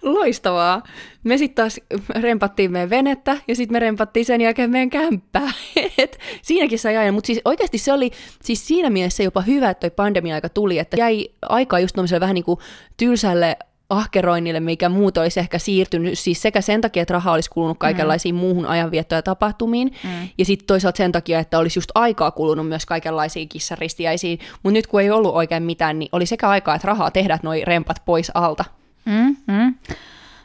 [0.03, 0.83] Loistavaa.
[1.25, 1.81] Me sitten taas
[2.21, 5.53] rempattiin meidän venettä ja sitten me rempattiin sen jälkeen meidän kämppää.
[5.99, 8.11] Et siinäkin sai aina, mutta siis oikeasti se oli
[8.43, 12.45] siis siinä mielessä jopa hyvä, että toi pandemia-aika tuli, että jäi aikaa just vähän niin
[12.45, 12.59] kuin
[12.97, 13.57] tylsälle
[13.93, 18.35] ahkeroinnille, mikä muut olisi ehkä siirtynyt, siis sekä sen takia, että raha olisi kulunut kaikenlaisiin
[18.35, 18.41] mm.
[18.41, 20.29] muuhun ajanviettoon ja tapahtumiin, mm.
[20.39, 24.87] ja sitten toisaalta sen takia, että olisi just aikaa kulunut myös kaikenlaisiin kissaristiäisiin, mutta nyt
[24.87, 28.31] kun ei ollut oikein mitään, niin oli sekä aikaa että rahaa tehdä noi rempat pois
[28.35, 28.65] alta.
[29.05, 29.75] Mm, mm.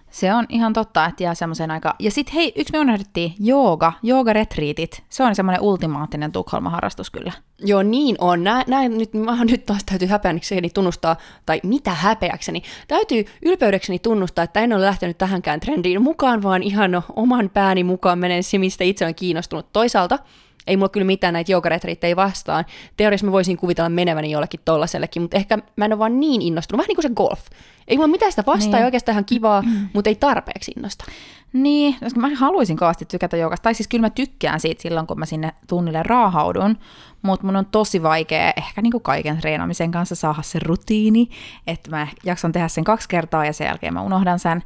[0.10, 1.96] Se on ihan totta, että jää semmoisen aika.
[2.00, 5.04] Ja sitten hei, yksi me unohdettiin, jooga, jooga-retriitit.
[5.10, 7.32] Se on semmoinen ultimaattinen Tukholma-harrastus kyllä.
[7.60, 8.44] Joo, niin on.
[8.44, 11.16] Nää, nää nyt, mä nyt taas täytyy häpeäkseni tunnustaa,
[11.46, 17.04] tai mitä häpeäkseni, täytyy ylpeydekseni tunnustaa, että en ole lähtenyt tähänkään trendiin mukaan, vaan ihan
[17.16, 19.74] oman pääni mukaan menen se, mistä itse olen kiinnostunut.
[19.74, 20.20] Toisaalta
[20.68, 22.66] ei mulla kyllä mitään näitä joogaretriittejä vastaan.
[22.98, 26.78] Teoriassa mä voisin kuvitella meneväni jollekin tollasellekin, mutta ehkä mä en ole vaan niin innostunut.
[26.78, 27.40] Vähän niin kuin se golf.
[27.88, 28.86] Ei mulla mitään sitä vastaan, niin.
[28.86, 31.06] oikeastaan ihan kivaa, mutta ei tarpeeksi innosta.
[31.54, 33.64] Niin, koska mä haluaisin kovasti tykätä joogasta.
[33.64, 36.78] Tai siis kyllä mä tykkään siitä silloin, kun mä sinne tunnille raahaudun,
[37.22, 41.30] mutta mun on tosi vaikea ehkä niin kuin kaiken treenaamisen kanssa saada se rutiini,
[41.68, 44.64] että mä jaksan tehdä sen kaksi kertaa ja sen jälkeen mä unohdan sen.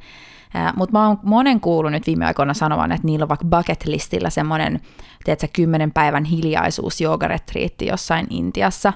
[0.75, 4.29] Mutta mä oon monen kuullut nyt viime aikoina sanovan, että niillä on vaikka bucket listillä
[4.29, 4.79] semmoinen,
[5.23, 8.93] tiedätkö, kymmenen päivän hiljaisuus joogaretriitti jossain Intiassa,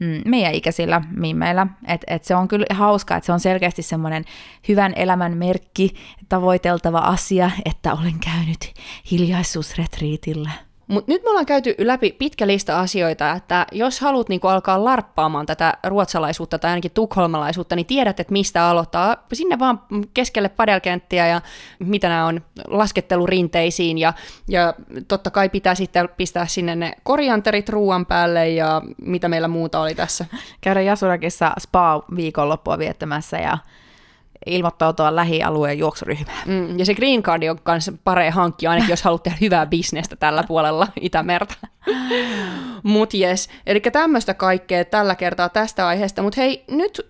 [0.00, 1.66] mm, meidän ikäisillä mimmeillä.
[1.86, 4.24] Et, et se on kyllä hauska, että se on selkeästi semmoinen
[4.68, 5.94] hyvän elämän merkki,
[6.28, 8.72] tavoiteltava asia, että olen käynyt
[9.10, 10.67] hiljaisuusretriitillä.
[10.88, 15.46] Mutta nyt me ollaan käyty läpi pitkä lista asioita, että jos haluat niinku alkaa larppaamaan
[15.46, 19.16] tätä ruotsalaisuutta tai ainakin tukholmalaisuutta, niin tiedät, että mistä aloittaa.
[19.32, 19.80] Sinne vaan
[20.14, 21.40] keskelle padelkenttiä ja
[21.78, 24.12] mitä nämä on, laskettelurinteisiin ja,
[24.48, 24.74] ja
[25.08, 29.94] totta kai pitää sitten pistää sinne ne korianterit ruoan päälle ja mitä meillä muuta oli
[29.94, 30.24] tässä.
[30.60, 33.58] Käydä Jasurakissa spa-viikonloppua viettämässä ja
[34.48, 36.48] ilmoittautua lähialueen juoksuryhmään.
[36.48, 40.16] Mm, ja se green card on myös paree hankkia, ainakin jos haluat tehdä hyvää bisnestä
[40.16, 41.54] tällä puolella Itämerta.
[42.82, 46.22] Mut jes, eli tämmöistä kaikkea tällä kertaa tästä aiheesta.
[46.22, 47.00] Mutta hei, nyt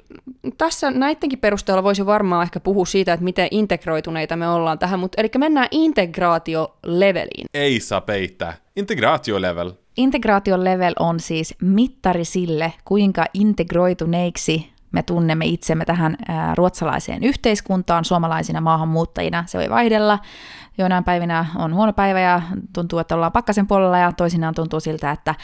[0.59, 5.20] tässä näidenkin perusteella voisi varmaan ehkä puhua siitä, että miten integroituneita me ollaan tähän, mutta
[5.20, 7.46] eli mennään integraatioleveliin.
[7.55, 8.57] Ei saa peittää.
[8.77, 9.72] Integraatiolevel.
[9.96, 16.16] Integraatiolevel on siis mittari sille, kuinka integroituneiksi me tunnemme itsemme tähän
[16.55, 19.44] ruotsalaiseen yhteiskuntaan suomalaisina maahanmuuttajina.
[19.46, 20.18] Se voi vaihdella.
[20.79, 25.11] Joinain päivinä on huono päivä ja tuntuu, että ollaan pakkasen puolella ja toisinaan tuntuu siltä,
[25.11, 25.35] että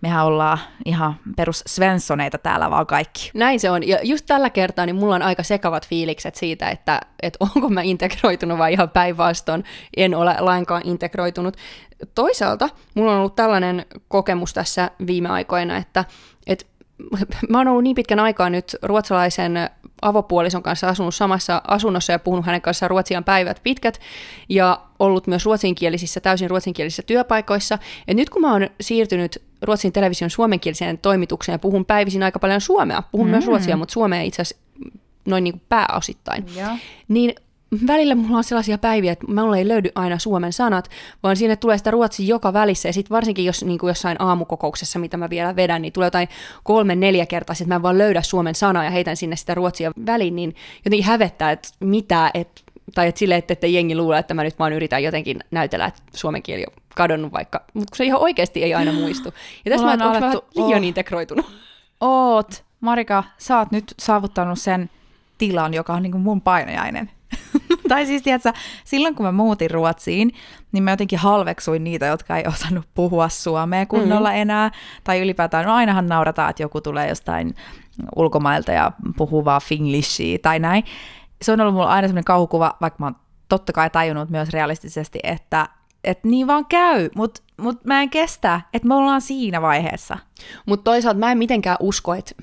[0.00, 3.30] mehän ollaan ihan perus Svenssoneita täällä vaan kaikki.
[3.34, 3.88] Näin se on.
[3.88, 7.82] Ja just tällä kertaa niin mulla on aika sekavat fiilikset siitä, että, että onko mä
[7.82, 9.64] integroitunut vai ihan päinvastoin.
[9.96, 11.56] En ole lainkaan integroitunut.
[12.14, 16.04] Toisaalta mulla on ollut tällainen kokemus tässä viime aikoina, että,
[16.46, 16.64] että
[17.48, 19.70] mä oon ollut niin pitkän aikaa nyt ruotsalaisen
[20.02, 24.00] avopuolison kanssa asunut samassa asunnossa ja puhunut hänen kanssaan ruotsian päivät pitkät
[24.48, 27.78] ja ollut myös ruotsinkielisissä, täysin ruotsinkielisissä työpaikoissa.
[28.06, 32.60] Ja nyt kun mä oon siirtynyt Ruotsin television suomenkieliseen toimitukseen ja puhun päivisin aika paljon
[32.60, 33.30] suomea, puhun mm.
[33.30, 34.64] myös ruotsia, mutta suomea itse asiassa
[35.26, 36.76] noin niin kuin pääosittain, ja.
[37.08, 37.34] niin
[37.86, 40.90] välillä mulla on sellaisia päiviä, että mulla ei löydy aina suomen sanat,
[41.22, 44.98] vaan sinne tulee sitä ruotsi joka välissä, ja sitten varsinkin jos niin kuin jossain aamukokouksessa,
[44.98, 46.28] mitä mä vielä vedän, niin tulee jotain
[46.62, 49.92] kolme, neljä kertaa, että mä en vaan löydä suomen sanaa ja heitän sinne sitä ruotsia
[50.06, 50.54] väliin, niin
[50.84, 52.62] jotenkin hävettää, että mitä, että
[52.94, 56.02] tai että silleen, että, että jengi luulee, että mä nyt vaan yritän jotenkin näytellä, että
[56.14, 59.34] suomen kieli on kadonnut vaikka, mutta se ihan oikeasti ei aina muistu.
[59.64, 60.86] Ja tässä mä, alettu, mä vähän liian oh.
[60.86, 61.46] integroitunut.
[62.00, 64.90] Oot, Marika, sä oot nyt saavuttanut sen
[65.38, 67.10] tilan, joka on niin kuin mun painajainen.
[67.88, 68.52] tai siis, tiedätkö,
[68.84, 70.32] silloin kun mä muutin Ruotsiin,
[70.72, 74.42] niin mä jotenkin halveksuin niitä, jotka ei osannut puhua suomea kunnolla mm-hmm.
[74.42, 74.70] enää.
[75.04, 77.54] Tai ylipäätään, no ainahan naurataan, että joku tulee jostain
[78.16, 80.84] ulkomailta ja puhuu vaan finglishia tai näin.
[81.42, 83.16] Se on ollut mulla aina sellainen kauhukuva, vaikka mä oon
[83.48, 85.68] totta kai tajunnut myös realistisesti, että
[86.04, 90.18] että niin vaan käy, mutta mut mä en kestä, että me ollaan siinä vaiheessa.
[90.66, 92.34] Mutta toisaalta mä en mitenkään usko, että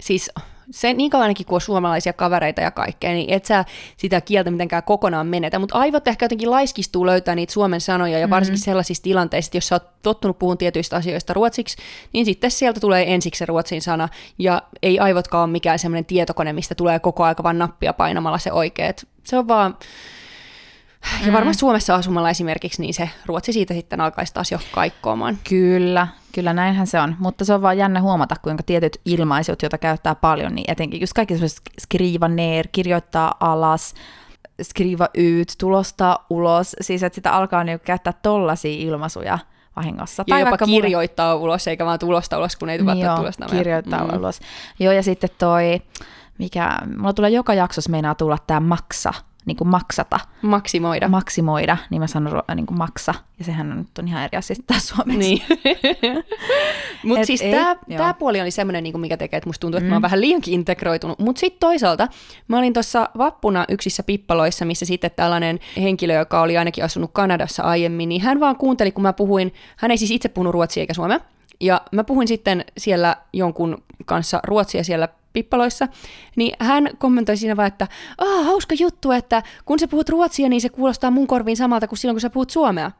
[0.00, 0.30] siis
[0.70, 3.64] se niin kauan ainakin kuin on suomalaisia kavereita ja kaikkea, niin et sä
[3.96, 8.30] sitä kieltä mitenkään kokonaan menetä, mutta aivot ehkä jotenkin laiskistuu löytää niitä suomen sanoja, ja
[8.30, 8.64] varsinkin mm-hmm.
[8.64, 11.76] sellaisissa tilanteissa, jos sä oot tottunut puhun tietyistä asioista ruotsiksi,
[12.12, 16.52] niin sitten sieltä tulee ensiksi se ruotsin sana, ja ei aivotkaan ole mikään semmoinen tietokone,
[16.52, 19.08] mistä tulee koko aika vaan nappia painamalla se oikeet.
[19.24, 19.76] Se on vaan,
[21.20, 21.32] ja mm.
[21.32, 25.38] varmasti Suomessa asumalla esimerkiksi, niin se Ruotsi siitä sitten alkaisi taas jo kaikkoamaan.
[25.48, 27.16] Kyllä, kyllä näinhän se on.
[27.18, 31.12] Mutta se on vaan jännä huomata, kuinka tietyt ilmaisut, joita käyttää paljon, niin etenkin just
[31.12, 33.94] kaikki sellaiset skriva neer, kirjoittaa alas,
[34.62, 39.38] skriva yt, tulostaa ulos, siis että sitä alkaa niinku käyttää tollaisia ilmaisuja
[39.76, 40.24] vahingossa.
[40.26, 41.44] Ja tai jopa kirjoittaa mulle...
[41.44, 43.46] ulos, eikä vaan tulosta ulos, kun ei tule niin tulosta.
[43.46, 44.18] kirjoittaa mm.
[44.18, 44.40] ulos.
[44.78, 45.82] Joo, ja sitten toi,
[46.38, 49.12] mikä, mulla tulee joka jaksossa meinaa tulla tämä maksa,
[49.46, 50.20] niin kuin maksata.
[50.42, 51.08] Maksimoida.
[51.08, 54.56] Maksimoida, niin mä sanon niin kuin maksa, ja sehän on nyt on ihan eri asia
[54.78, 55.18] suomeksi.
[55.18, 55.42] Niin.
[57.04, 57.44] Mutta siis
[57.96, 59.90] tämä puoli oli semmoinen, niin mikä tekee, että musta tuntuu, että mm.
[59.90, 60.02] mä oon mm.
[60.02, 61.18] vähän liiankin integroitunut.
[61.18, 62.08] Mutta sitten toisaalta
[62.48, 67.62] mä olin tuossa vappuna yksissä pippaloissa, missä sitten tällainen henkilö, joka oli ainakin asunut Kanadassa
[67.62, 70.94] aiemmin, niin hän vaan kuunteli, kun mä puhuin, hän ei siis itse puhunut ruotsia eikä
[70.94, 71.20] suomea,
[71.60, 75.88] ja mä puhuin sitten siellä jonkun kanssa ruotsia siellä pippaloissa,
[76.36, 77.86] niin hän kommentoi siinä vaan, että
[78.18, 81.98] Aa, hauska juttu, että kun sä puhut ruotsia, niin se kuulostaa mun korviin samalta kuin
[81.98, 82.90] silloin, kun sä puhut suomea.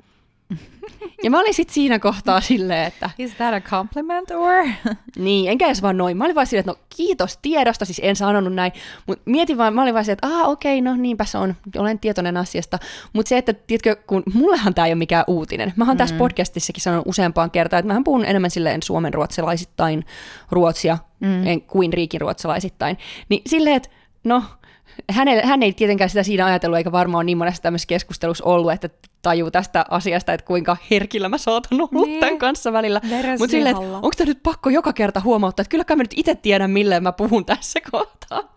[1.23, 3.11] Ja mä olin sitten siinä kohtaa silleen, että...
[3.19, 4.69] Is that a compliment or?
[5.17, 6.17] Niin, enkä edes vaan noin.
[6.17, 8.73] Mä olin vaan silleen, että no kiitos tiedosta, siis en sanonut näin.
[9.07, 11.55] Mutta mietin vaan, mä olin vaan silleen, että ah okei, okay, no niinpä se on,
[11.77, 12.79] olen tietoinen asiasta.
[13.13, 15.73] Mutta se, että tiedätkö, kun mullehan tämä ei ole mikään uutinen.
[15.77, 15.99] Mä oon mm.
[15.99, 20.07] tässä podcastissakin sanonut useampaan kertaan, että mähän puhun enemmän silleen suomen ruotsalaisittain
[20.51, 21.47] ruotsia mm.
[21.47, 22.99] en, kuin riikin ruotsalaisittain.
[23.29, 23.89] Niin silleen, että
[24.25, 24.43] no,
[25.11, 28.89] hänelle, hän ei tietenkään sitä siinä ajatellut, eikä varmaan niin monessa tämmöisessä keskustelussa ollut, että
[29.23, 32.21] tajuu tästä asiasta, että kuinka herkillä mä saatan olla niin.
[32.21, 33.01] tämän kanssa välillä.
[33.39, 36.35] Mutta silleen, että onko tämä nyt pakko joka kerta huomauttaa, että kylläkään mä nyt itse
[36.35, 38.55] tiedän, milleen mä puhun tässä kohtaa.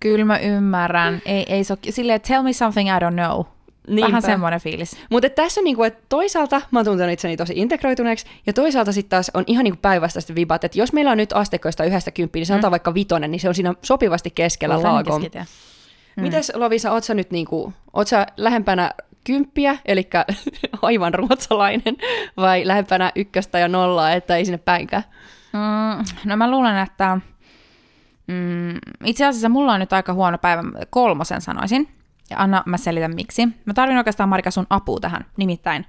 [0.00, 1.22] Kyllä mä ymmärrän.
[1.24, 3.55] Ei, ei ole, silleen, tell me something I don't know.
[3.86, 4.06] Niinpä.
[4.06, 4.96] Vähän semmoinen fiilis.
[5.10, 9.10] Mutta tässä on niinku, että toisaalta mä oon tuntenut itseni tosi integroituneeksi, ja toisaalta sitten
[9.10, 12.46] taas on ihan niinku päinvastaista vibat, että jos meillä on nyt asteikoista yhdestä kymppiä, niin
[12.46, 12.72] sanotaan mm.
[12.72, 15.22] vaikka vitonen, niin se on siinä sopivasti keskellä laagon.
[16.16, 16.22] Mm.
[16.22, 18.90] Mites Lovisa, oot sä nyt niinku, oot sä lähempänä
[19.24, 20.08] kymppiä, eli
[20.82, 21.96] aivan ruotsalainen,
[22.36, 25.02] vai lähempänä ykköstä ja nollaa, että ei sinne päinkään?
[25.52, 27.18] Mm, no mä luulen, että
[28.26, 31.95] mm, itse asiassa mulla on nyt aika huono päivä, kolmosen sanoisin.
[32.30, 33.46] Ja Anna, mä selitän miksi.
[33.46, 35.24] Mä tarvin oikeastaan Marika sun apua tähän.
[35.36, 35.86] Nimittäin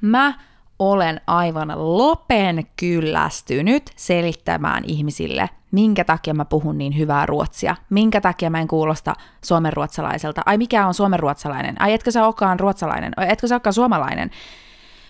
[0.00, 0.34] mä
[0.78, 8.50] olen aivan lopen kyllästynyt selittämään ihmisille, minkä takia mä puhun niin hyvää ruotsia, minkä takia
[8.50, 13.48] mä en kuulosta suomenruotsalaiselta, ai mikä on suomenruotsalainen, ai etkö sä olekaan ruotsalainen, ai etkö
[13.48, 14.30] sä olekaan suomalainen.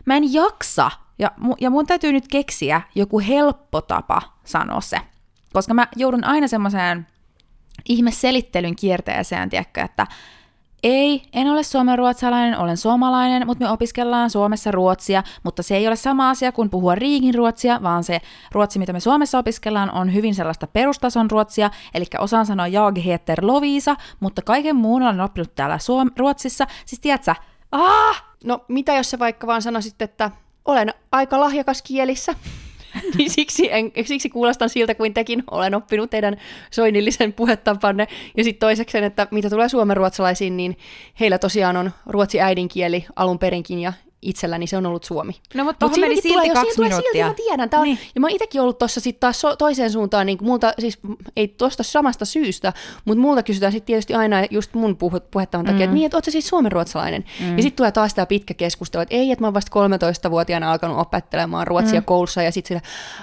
[0.05, 4.99] Mä en jaksa, ja, ja mun täytyy nyt keksiä joku helppo tapa sanoa se,
[5.53, 7.07] koska mä joudun aina semmoiseen
[7.89, 10.07] ihme selittelyn kierteeseen, tiedätkö, että
[10.83, 15.97] ei, en ole suomenruotsalainen, olen suomalainen, mutta me opiskellaan Suomessa ruotsia, mutta se ei ole
[15.97, 18.21] sama asia kuin puhua riigin ruotsia, vaan se
[18.53, 23.39] ruotsi, mitä me Suomessa opiskellaan, on hyvin sellaista perustason ruotsia, eli osaan sanoa jag heter
[23.43, 26.67] Lovisa, mutta kaiken muun olen oppinut täällä Suom- Ruotsissa.
[26.87, 27.35] Siis tiedätkö,
[27.73, 28.25] ah!
[28.45, 30.31] No mitä jos sä vaikka vaan sanoisit, että
[30.65, 32.35] olen aika lahjakas kielissä?
[33.19, 36.37] niin siksi, en, siksi kuulostan siltä, kuin tekin olen oppinut teidän
[36.71, 38.09] soinnillisen puhetapanne.
[38.37, 40.77] Ja sitten toiseksi, että mitä tulee suomenruotsalaisiin, niin
[41.21, 45.33] heillä tosiaan on ruotsi äidinkieli alun perinkin, ja itselläni se on ollut Suomi.
[45.55, 47.27] No mutta Mut meni silti tulee, kaksi minuuttia.
[47.27, 47.71] Silti mä tiedän.
[47.71, 47.99] Tää on, niin.
[48.15, 50.99] Ja mä oon itsekin ollut tuossa sitten taas so, toiseen suuntaan, niin multa, siis
[51.37, 52.73] ei tuosta samasta syystä,
[53.05, 55.85] mutta multa kysytään sitten tietysti aina just mun puh- puhettavan takia, mm.
[55.85, 57.25] että niin, että oot sä siis suomenruotsalainen?
[57.41, 57.57] Mm.
[57.57, 59.81] Ja sitten tulee taas tämä pitkä keskustelu, että ei, että mä oon vasta
[60.27, 62.05] 13-vuotiaana alkanut opettelemaan ruotsia mm.
[62.05, 62.81] koulussa, ja sitten sillä,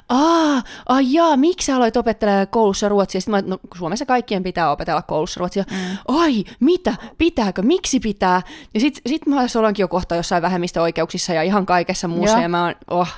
[0.09, 3.21] aa, aa jaa, miksi sä aloit opettelemaan koulussa ruotsia?
[3.21, 5.63] Sitten mä, no Suomessa kaikkien pitää opetella koulussa ruotsia.
[5.71, 5.97] Mm.
[6.07, 8.41] Ai, mitä, pitääkö, miksi pitää?
[8.73, 12.39] Ja sitten sit mä ollaankin jo kohta jossain vähemmistö oikeuksissa ja ihan kaikessa muussa.
[12.39, 13.09] Ja, mä oon, oh.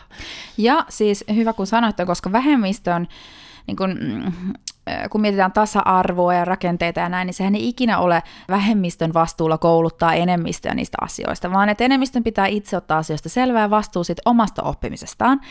[0.58, 3.08] ja siis hyvä kun sanoitte, koska vähemmistön
[3.67, 4.53] niin kun, mm,
[5.10, 10.13] kun mietitään tasa-arvoa ja rakenteita ja näin, niin sehän ei ikinä ole vähemmistön vastuulla kouluttaa
[10.13, 15.41] enemmistöä niistä asioista, vaan että enemmistön pitää itse ottaa asioista selvää vastuu siitä omasta oppimisestaan.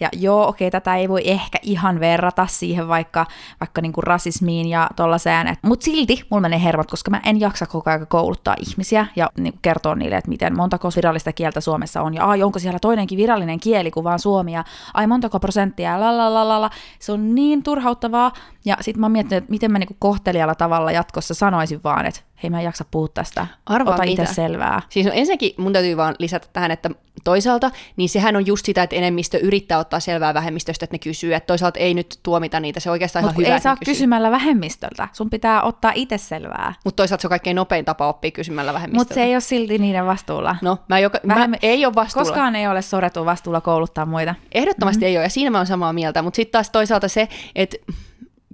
[0.00, 3.26] Ja joo, okei, tätä ei voi ehkä ihan verrata siihen vaikka,
[3.60, 7.90] vaikka niinku rasismiin ja tollaiseen, mutta silti mulla menee hermot, koska mä en jaksa koko
[7.90, 12.24] ajan kouluttaa ihmisiä ja niinku kertoa niille, että miten montako virallista kieltä Suomessa on, ja
[12.24, 16.34] ai, onko siellä toinenkin virallinen kieli kuin vaan suomi, ja ai montako prosenttia, la la
[16.34, 16.70] la la la.
[16.98, 18.32] Se on niin turhauttavaa,
[18.64, 22.20] ja sitten mä oon miettinyt, että miten mä niinku kohtelijalla tavalla jatkossa sanoisin vaan, että
[22.42, 24.82] hei mä en jaksa puhua tästä, Arvaa ota itse selvää.
[24.88, 26.90] Siis no ensinnäkin mun täytyy vaan lisätä tähän, että
[27.24, 31.34] toisaalta, niin sehän on just sitä, että enemmistö yrittää ottaa selvää vähemmistöstä, että ne kysyy,
[31.34, 33.54] että toisaalta ei nyt tuomita niitä, se on oikeastaan Mut ihan hyvä.
[33.54, 36.74] ei saa kysymällä vähemmistöltä, sun pitää ottaa itse selvää.
[36.84, 39.00] Mutta toisaalta se on kaikkein nopein tapa oppia kysymällä vähemmistöltä.
[39.00, 40.56] Mutta se ei ole silti niiden vastuulla.
[40.62, 41.50] No, mä, joka, Vähem...
[41.50, 42.26] mä ei ole vastuulla.
[42.26, 44.34] Koskaan ei ole sorrettu vastuulla kouluttaa muita.
[44.52, 45.08] Ehdottomasti mm-hmm.
[45.08, 47.76] ei ole, ja siinä mä oon samaa mieltä, mutta sitten taas toisaalta se, että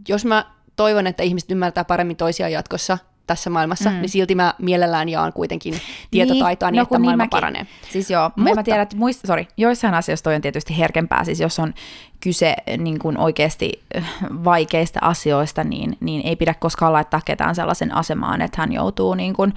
[0.08, 0.44] jos mä
[0.76, 2.98] toivon, että ihmiset ymmärtää paremmin toisiaan jatkossa,
[3.30, 3.96] tässä maailmassa, mm.
[3.96, 5.74] niin silti mä mielellään jaan kuitenkin
[6.10, 7.66] tietotaitoa niin, niin että niin maailma niin paranee.
[7.90, 8.54] Siis joo, Mutta...
[8.54, 11.74] mä tiedän, että muist, sorry, joissain asioissa toi on tietysti herkempää, siis jos on
[12.20, 14.04] kyse niin kuin oikeasti äh,
[14.44, 19.34] vaikeista asioista, niin, niin ei pidä koskaan laittaa ketään sellaisen asemaan, että hän joutuu niin
[19.34, 19.54] kuin,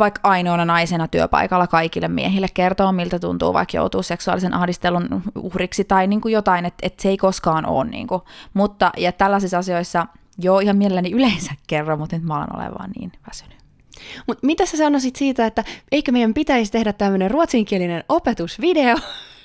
[0.00, 6.06] vaikka ainoana naisena työpaikalla kaikille miehille kertoo, miltä tuntuu, vaikka joutuu seksuaalisen ahdistelun uhriksi tai
[6.06, 7.84] niin kuin jotain, että, että se ei koskaan ole.
[7.84, 8.22] Niin kuin.
[8.54, 10.06] Mutta ja tällaisissa asioissa–
[10.42, 13.60] Joo, ihan mielelläni yleensä kerran, mutta nyt mä olen olevan niin väsynyt.
[14.26, 18.96] Mutta mitä sä sanoisit siitä, että eikö meidän pitäisi tehdä tämmöinen ruotsinkielinen opetusvideo,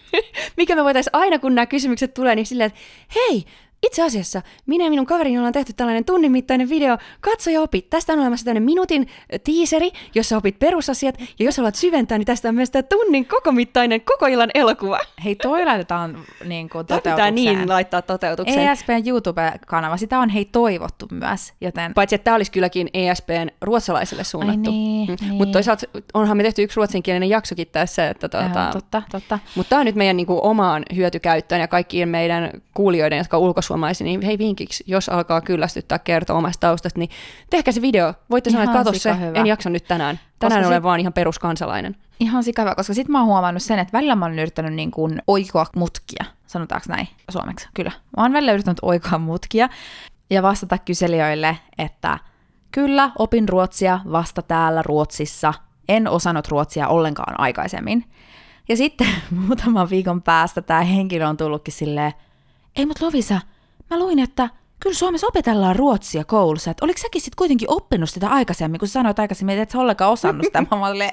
[0.57, 2.79] mikä me voitaisiin aina, kun nämä kysymykset tulee, niin silleen, että
[3.15, 3.45] hei,
[3.85, 7.89] itse asiassa minä ja minun kaverini ollaan tehty tällainen tunnin mittainen video, katso ja opit.
[7.89, 9.07] Tästä on olemassa tämmöinen minuutin
[9.43, 13.51] tiiseri, jossa opit perusasiat, ja jos haluat syventää, niin tästä on myös tämä tunnin koko
[13.51, 14.99] mittainen koko illan elokuva.
[15.25, 17.57] Hei, toi laitetaan niin kuin Tämä pitää toteutukseen.
[17.57, 18.69] niin laittaa toteutukseen.
[18.69, 24.23] ESPn YouTube-kanava, sitä on hei toivottu myös, joten Paitsi, että tämä olisi kylläkin ESPn ruotsalaiselle
[24.23, 24.71] suunnattu.
[24.71, 25.15] niin, Mm.
[25.21, 25.33] niin.
[25.33, 29.39] Mutta toisaalta onhan me tehty yksi ruotsinkielinen jaksokin tässä, että Joo, tuota, totta, totta.
[29.55, 33.43] mutta tämä on nyt meidän niinku omaan hyötykäyttöön ja kaikkien meidän kuulijoiden, jotka on
[33.75, 37.09] ulkosuomalaisia, niin hei vinkiksi, jos alkaa kyllästyttää kertoa omasta taustasta, niin
[37.49, 38.13] tehkää se video.
[38.29, 39.39] Voitte sanoa, että se, sikahyvä.
[39.39, 40.19] en jaksa nyt tänään.
[40.39, 41.95] Tänään Koska olen sit- vaan ihan peruskansalainen.
[42.19, 45.21] Ihan sikavaa, koska sit mä oon huomannut sen, että välillä mä oon yrittänyt niin kuin
[45.27, 47.91] oikoa mutkia, sanotaanko näin suomeksi, kyllä.
[48.17, 49.69] Mä oon välillä yrittänyt oikoa mutkia
[50.29, 52.19] ja vastata kyselijöille, että
[52.71, 55.53] kyllä, opin ruotsia vasta täällä Ruotsissa,
[55.89, 58.05] en osannut ruotsia ollenkaan aikaisemmin.
[58.69, 59.07] Ja sitten
[59.47, 62.13] muutaman viikon päästä tämä henkilö on tullutkin silleen,
[62.75, 63.41] ei mut Lovisa,
[63.89, 68.29] mä luin, että kyllä Suomessa opetellaan ruotsia koulussa, että oliko säkin sitten kuitenkin oppinut sitä
[68.29, 70.61] aikaisemmin, kun sä sanoit aikaisemmin, että et sä ollenkaan osannut sitä.
[70.61, 71.11] Mä oon silleen,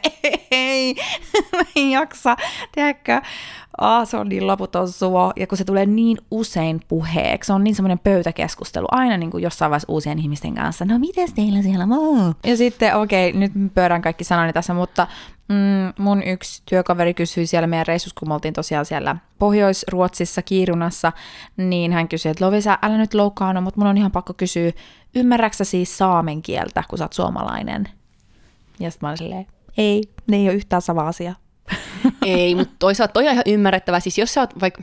[0.51, 0.95] ei,
[1.57, 2.37] mä en jaksa,
[2.73, 3.21] tiedätkö?
[3.79, 7.65] Aa, se on niin loputon suo, ja kun se tulee niin usein puheeksi, se on
[7.65, 11.87] niin semmoinen pöytäkeskustelu, aina niin kuin jossain vaiheessa uusien ihmisten kanssa, no miten teillä siellä
[11.91, 12.35] on?
[12.45, 15.07] Ja sitten, okei, okay, nyt pyörän kaikki sanani tässä, mutta
[15.49, 21.13] mm, mun yksi työkaveri kysyi siellä meidän reissussa, kun me oltiin tosiaan siellä Pohjois-Ruotsissa, Kiirunassa,
[21.57, 24.73] niin hän kysyi, että Lovisa, älä nyt loukkaana, mutta mun on ihan pakko kysyä,
[25.15, 27.89] ymmärräksä siis saamen kieltä, kun sä oot suomalainen?
[28.81, 31.35] Ja sitten mä olin silleen, ei, ne ei ole yhtään sama asia.
[32.27, 34.01] Ei, mutta toisaalta toi on ihan ymmärrettävää.
[34.01, 34.83] Siis jos sä oot vaikka,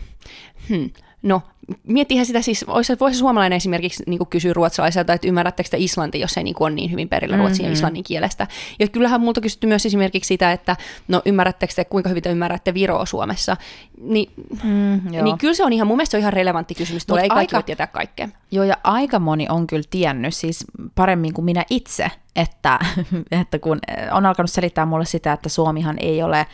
[0.69, 0.89] hmm,
[1.23, 1.41] no
[1.87, 6.37] miettihän sitä siis, olisi, voisi suomalainen esimerkiksi niin kysyä ruotsalaiselta, että ymmärrättekö te islanti, jos
[6.37, 7.69] ei niin ole niin hyvin perillä ruotsin Mhm.
[7.69, 8.47] ja islannin kielestä.
[8.79, 10.75] Ja kyllähän multa kysytty myös esimerkiksi sitä, että
[11.07, 13.57] no ymmärrättekö te, kuinka hyvin te ymmärrätte Viroa Suomessa.
[14.01, 14.29] Ni,
[14.63, 15.23] Mm, joo.
[15.23, 17.29] niin kyllä se on ihan, mun mielestä se on ihan relevantti kysymys, tulee Mut ei
[17.29, 18.29] kaikki aika- voi tietää kaikkea.
[18.51, 22.79] Joo, ja aika moni on kyllä tiennyt, siis paremmin kuin minä itse, että,
[23.41, 23.79] että kun
[24.11, 26.45] on alkanut selittää mulle sitä, että suomihan ei ole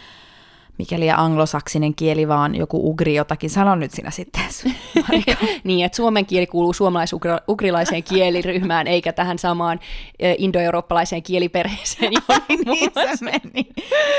[0.77, 3.49] mikäli anglosaksinen kieli, vaan joku ugri jotakin.
[3.49, 4.43] Sano nyt sinä sitten.
[5.63, 9.79] Niin, että suomen kieli kuuluu suomalais-ugrilaiseen kieliryhmään, eikä tähän samaan
[10.19, 12.11] eh, indoeurooppalaiseen kieliperheeseen.
[12.65, 13.69] niin se meni.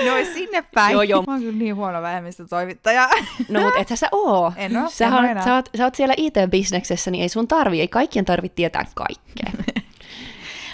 [0.06, 0.92] No sinne päin.
[0.92, 1.22] Joo, joo.
[1.26, 3.08] Mä oon kyllä niin huono vähemmistötoimittaja.
[3.48, 4.52] No mutta ethän sä oo.
[4.56, 5.44] En oo, sä, enää.
[5.44, 9.64] sä, oot, sä oot siellä IT-bisneksessä, niin ei sun tarvi, ei kaikkien tarvitse tietää kaikkea.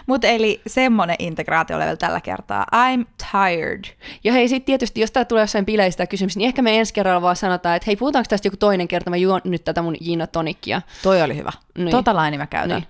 [0.06, 2.66] Mutta eli semmonen integraatio level tällä kertaa.
[2.74, 3.84] I'm tired.
[4.24, 7.22] Ja hei, sitten tietysti, jos tää tulee jossain bileistä kysymys, niin ehkä me ensi kerralla
[7.22, 10.22] vaan sanotaan, että hei, puhutaanko tästä joku toinen kerta, mä juon nyt tätä mun gin
[10.22, 10.82] and tonickia.
[11.02, 11.52] Toi oli hyvä.
[11.78, 11.90] Niin.
[11.90, 12.80] Tota laini mä käytän.
[12.80, 12.88] Niin.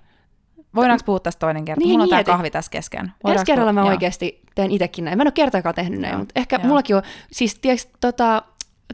[0.74, 1.78] Voidaanko puhua tästä toinen kerta?
[1.78, 2.30] Niin, Mulla on tää mieti.
[2.30, 3.00] kahvi tässä kesken.
[3.00, 5.18] Ensi Voidaanko kerralla mä oikeasti teen itsekin näin.
[5.18, 6.66] Mä en ole kertaakaan tehnyt näin, Joo, mutta ehkä joo.
[6.66, 8.42] mullakin on, siis tiedätkö, tota,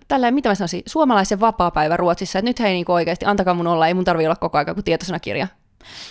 [0.08, 3.86] tälleen, mitä mä sanoisin, suomalaisen vapaa-päivä Ruotsissa, että nyt hei niin oikeasti, antakaa mun olla,
[3.86, 5.46] ei mun tarvi olla koko ajan kuin tietosanakirja.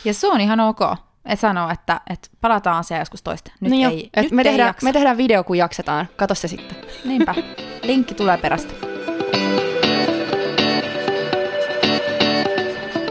[0.06, 0.80] Ja se on ihan ok.
[1.28, 3.52] Et sano, että, että palataan asiaan joskus toista.
[3.60, 4.84] Nyt no ei, et nyt me, ei tehdään, jaksa.
[4.86, 6.08] me tehdään video, kun jaksetaan.
[6.16, 6.78] Kato se sitten.
[7.06, 7.36] Niinpä.
[7.84, 8.74] Linkki tulee perästä.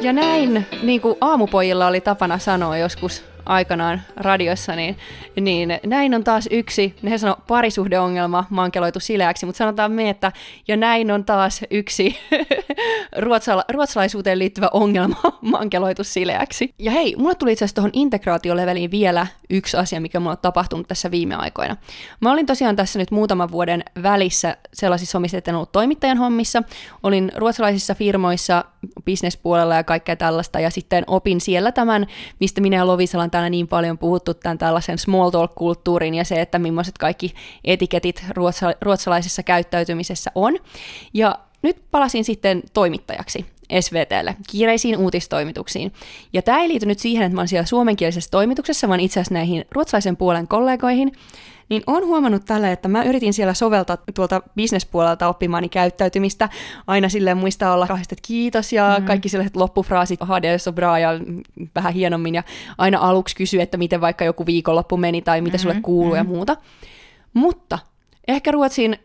[0.01, 4.97] Ja näin, niin kuin aamupojilla oli tapana sanoa joskus aikanaan radiossa, niin,
[5.41, 10.33] niin näin on taas yksi, ne sanoo parisuhdeongelma mankeloitu sileäksi, mutta sanotaan me, että
[10.69, 12.19] ja näin on taas yksi
[13.19, 16.75] ruotsala, ruotsalaisuuteen liittyvä ongelma mankeloitu sileäksi.
[16.79, 20.89] Ja hei, mulle tuli itse asiassa tuohon integraatioleveliin vielä yksi asia, mikä mulla on tapahtunut
[20.89, 21.77] tässä viime aikoina.
[22.21, 26.63] Mä olin tosiaan tässä nyt muutaman vuoden välissä sellaisissa hommissa, että en ollut toimittajan hommissa.
[27.03, 28.65] Olin ruotsalaisissa firmoissa
[29.05, 32.07] bisnespuolella ja kaikkea tällaista, ja sitten opin siellä tämän,
[32.41, 36.40] mistä minä ja Lovisala on täällä niin paljon puhuttu, tämän tällaisen small talk-kulttuurin ja se,
[36.40, 40.57] että millaiset kaikki etiketit ruotsa- ruotsalaisessa käyttäytymisessä on.
[41.14, 43.46] Ja nyt palasin sitten toimittajaksi
[43.81, 45.93] SVTlle, kiireisiin uutistoimituksiin.
[46.33, 49.35] Ja tämä ei liity nyt siihen, että mä olen siellä suomenkielisessä toimituksessa, vaan itse asiassa
[49.35, 51.13] näihin ruotsalaisen puolen kollegoihin,
[51.69, 56.49] niin on huomannut tällä, että mä yritin siellä soveltaa tuolta bisnespuolelta oppimaani käyttäytymistä.
[56.87, 59.07] Aina silleen muistaa olla että kiitos ja mm.
[59.07, 61.11] kaikki sellaiset loppufraasit, hade så bra ja
[61.75, 62.35] vähän hienommin.
[62.35, 62.43] Ja
[62.79, 66.17] aina aluksi kysyä, että miten vaikka joku viikonloppu meni tai mitä sulle kuuluu mm.
[66.17, 66.57] ja muuta.
[67.35, 67.79] Mutta
[68.29, 68.99] ehkä Ruotsin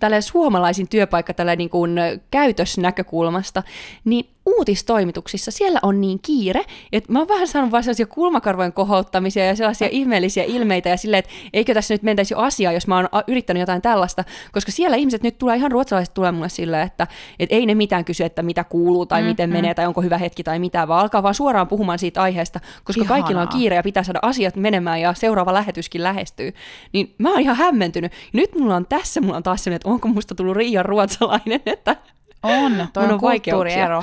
[0.00, 1.96] tällä suomalaisin työpaikka tällä niin kuin
[2.30, 3.62] käytösnäkökulmasta,
[4.04, 9.46] niin uutistoimituksissa siellä on niin kiire, että mä oon vähän saanut vaan sellaisia kulmakarvojen kohouttamisia
[9.46, 12.96] ja sellaisia ihmeellisiä ilmeitä ja silleen, että eikö tässä nyt mentäisi jo asiaa, jos mä
[12.96, 17.06] oon yrittänyt jotain tällaista, koska siellä ihmiset nyt tulee, ihan ruotsalaiset tulee mulle silleen, että,
[17.38, 19.52] että ei ne mitään kysy, että mitä kuuluu tai mm, miten mm.
[19.52, 23.02] menee tai onko hyvä hetki tai mitä, vaan alkaa vaan suoraan puhumaan siitä aiheesta, koska
[23.02, 23.22] Ihanaa.
[23.22, 26.52] kaikilla on kiire ja pitää saada asiat menemään ja seuraava lähetyskin lähestyy.
[26.92, 28.12] Niin mä oon ihan hämmentynyt.
[28.32, 31.96] Nyt mulla on tässä, mulla on taas sellainen, että onko musta tullut Riian ruotsalainen, että
[32.44, 34.02] On, toi on, on kulttuuriero.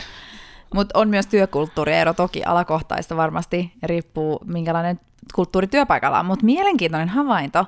[0.74, 5.00] Mutta on myös työkulttuuriero toki alakohtaista varmasti, riippuu minkälainen
[5.36, 6.26] kulttuuri työpaikalla on.
[6.26, 7.66] Mutta mielenkiintoinen havainto,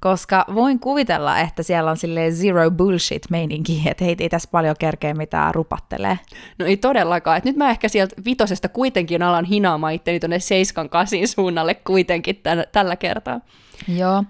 [0.00, 4.76] koska voin kuvitella, että siellä on sille zero bullshit meininki, että heitä ei tässä paljon
[4.78, 6.18] kerkeä mitään rupattelee.
[6.58, 7.38] No ei todellakaan.
[7.38, 12.36] Et nyt mä ehkä sieltä vitosesta kuitenkin alan hinaamaan itteni tuonne seiskan kasin suunnalle kuitenkin
[12.36, 13.40] tällä, tällä kertaa.
[13.88, 14.24] Joo.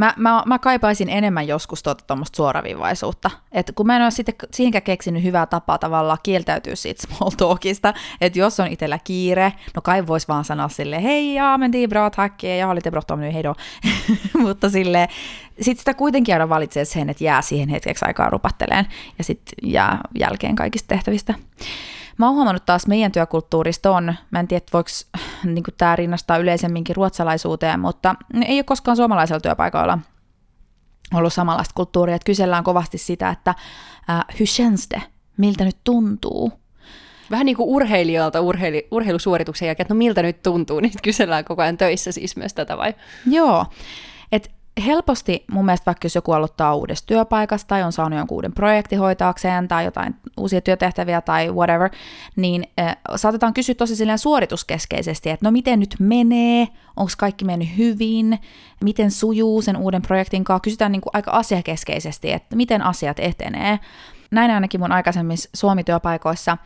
[0.00, 3.30] Mä, mä, mä kaipaisin enemmän joskus tuota tuommoista suoraviivaisuutta.
[3.52, 7.94] Et kun mä en ole sitten siihenkään keksinyt hyvää tapaa tavallaan kieltäytyä siitä small talkista,
[8.20, 12.10] että jos on itsellä kiire, no kai vois vaan sanoa sille hei, ja mentiin bra,
[12.10, 13.54] tack, ja har lite bråttom nu,
[14.42, 15.08] Mutta sille
[15.60, 18.86] sitten sitä kuitenkin aina valitsee sen, että jää siihen hetkeksi aikaa rupatteleen,
[19.18, 21.34] ja sitten jää jälkeen kaikista tehtävistä.
[22.20, 24.90] Mä oon huomannut taas meidän työkulttuurista on, mä en tiedä, voiko
[25.44, 28.14] niin tämä rinnastaa yleisemminkin ruotsalaisuuteen, mutta
[28.46, 29.98] ei ole koskaan suomalaisella työpaikoilla
[31.14, 33.54] ollut samanlaista kulttuuria, että kysellään kovasti sitä, että
[34.10, 35.02] äh, hur känns det?
[35.36, 36.52] Miltä nyt tuntuu?
[37.30, 41.62] Vähän niin kuin urheilijalta urheili, urheilusuorituksen jälkeen, että no miltä nyt tuntuu, niin kysellään koko
[41.62, 42.94] ajan töissä siis myös tätä vai?
[43.26, 43.66] Joo,
[44.32, 44.50] että
[44.80, 48.96] helposti mun mielestä vaikka jos joku aloittaa uudesta työpaikasta tai on saanut jonkun uuden projekti
[48.96, 51.90] hoitaakseen tai jotain uusia työtehtäviä tai whatever,
[52.36, 57.76] niin äh, saatetaan kysyä tosi silleen suorituskeskeisesti, että no miten nyt menee, onko kaikki mennyt
[57.76, 58.38] hyvin,
[58.84, 63.78] miten sujuu sen uuden projektin kanssa, kysytään niin kuin aika asiakeskeisesti, että miten asiat etenee.
[64.30, 66.58] Näin ainakin mun aikaisemmissa Suomi-työpaikoissa,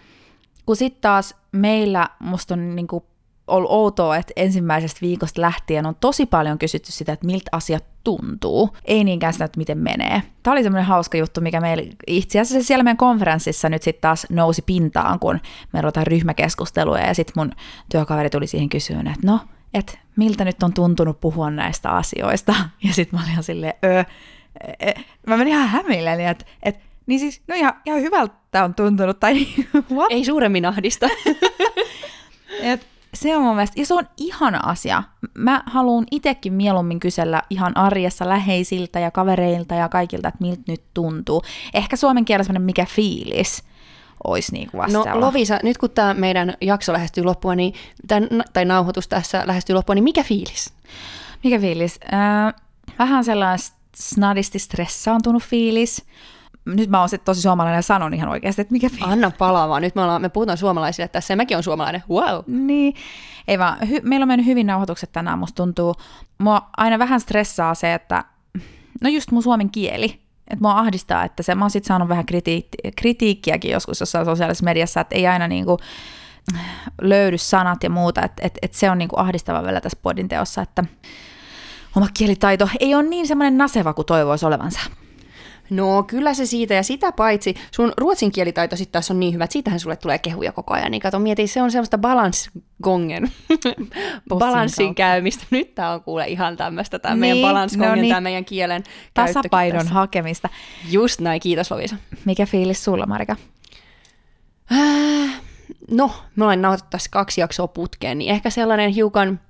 [0.67, 3.05] kun sitten taas meillä musta on niin kuin
[3.47, 8.77] ollut outoa, että ensimmäisestä viikosta lähtien on tosi paljon kysytty sitä, että miltä asiat tuntuu,
[8.85, 10.23] ei niinkään sitä, että miten menee.
[10.43, 14.27] Tämä oli semmoinen hauska juttu, mikä meillä itse asiassa siellä meidän konferenssissa nyt sitten taas
[14.31, 15.41] nousi pintaan, kun
[15.73, 17.53] me ruvetaan ryhmäkeskusteluja ja sitten mun
[17.89, 19.41] työkaveri tuli siihen kysyyn, että no,
[19.75, 22.55] että miltä nyt on tuntunut puhua näistä asioista.
[22.85, 24.05] Ja sitten mä olin silleen, öö,
[24.81, 24.93] e,
[25.27, 29.47] mä menin ihan hämilleen, että, että niin siis, no ihan, ihan hyvältä on tuntunut, tai
[29.95, 30.07] what?
[30.11, 31.09] Ei suuremmin ahdista.
[32.63, 35.03] et, se on mun mielestä, ja se on ihana asia.
[35.35, 40.83] Mä haluan itsekin mieluummin kysellä ihan arjessa läheisiltä ja kavereilta ja kaikilta, että miltä nyt
[40.95, 41.43] tuntuu.
[41.75, 43.63] Ehkä suomen kielessä mikä fiilis
[44.25, 47.75] olisi niin kuin No Lovisa, nyt kun tämä meidän jakso lähestyy loppua, niin,
[48.09, 50.73] tämän, tai nauhoitus tässä lähestyy loppua, niin mikä fiilis?
[51.45, 52.01] Mikä fiilis?
[52.13, 52.55] Äh,
[52.99, 56.05] vähän sellainen snadisti stressaantunut fiilis
[56.67, 59.13] nyt mä oon sitten tosi suomalainen ja sanon ihan oikeasti, että mikä fiilis.
[59.13, 59.83] Anna palaamaan.
[59.83, 62.03] Nyt me, ollaan, me puhutaan suomalaisille tässä ja mäkin on suomalainen.
[62.11, 62.45] Wow.
[62.47, 62.95] Niin.
[63.49, 65.39] Ei vaan, hy- meillä on mennyt hyvin nauhoitukset tänään.
[65.39, 65.95] Musta tuntuu,
[66.39, 68.25] mua aina vähän stressaa se, että
[69.01, 70.25] no just mun suomen kieli.
[70.51, 74.65] Että mua ahdistaa, että se, mä oon sit saanut vähän kritiik- kritiikkiäkin joskus jossain sosiaalisessa
[74.65, 75.79] mediassa, että ei aina niinku
[77.01, 80.63] löydy sanat ja muuta, että et, et se on niinku ahdistava vielä tässä podin teossa,
[80.63, 80.85] että
[81.97, 84.81] oma kielitaito ei ole niin semmoinen naseva kuin toivoisi olevansa.
[85.71, 89.45] No kyllä se siitä, ja sitä paitsi sun ruotsin kielitaito sitten taas on niin hyvä,
[89.45, 90.91] että siitähän sulle tulee kehuja koko ajan.
[90.91, 93.33] Niin kato, mieti, se on semmoista balansgongen,
[94.29, 95.45] balanssin käymistä.
[95.51, 98.09] Nyt tää on kuule ihan tämmöistä, tämä niin, meidän balansgongen, no niin.
[98.09, 98.85] tämä meidän kielen
[99.15, 100.49] Tasapainon hakemista.
[100.91, 101.97] Just näin, kiitos Lovisa.
[102.25, 103.37] Mikä fiilis sulla, Marika?
[104.73, 105.41] Äh,
[105.91, 109.41] no, me ollaan nauhoitettu tässä kaksi jaksoa putkeen, niin ehkä sellainen hiukan...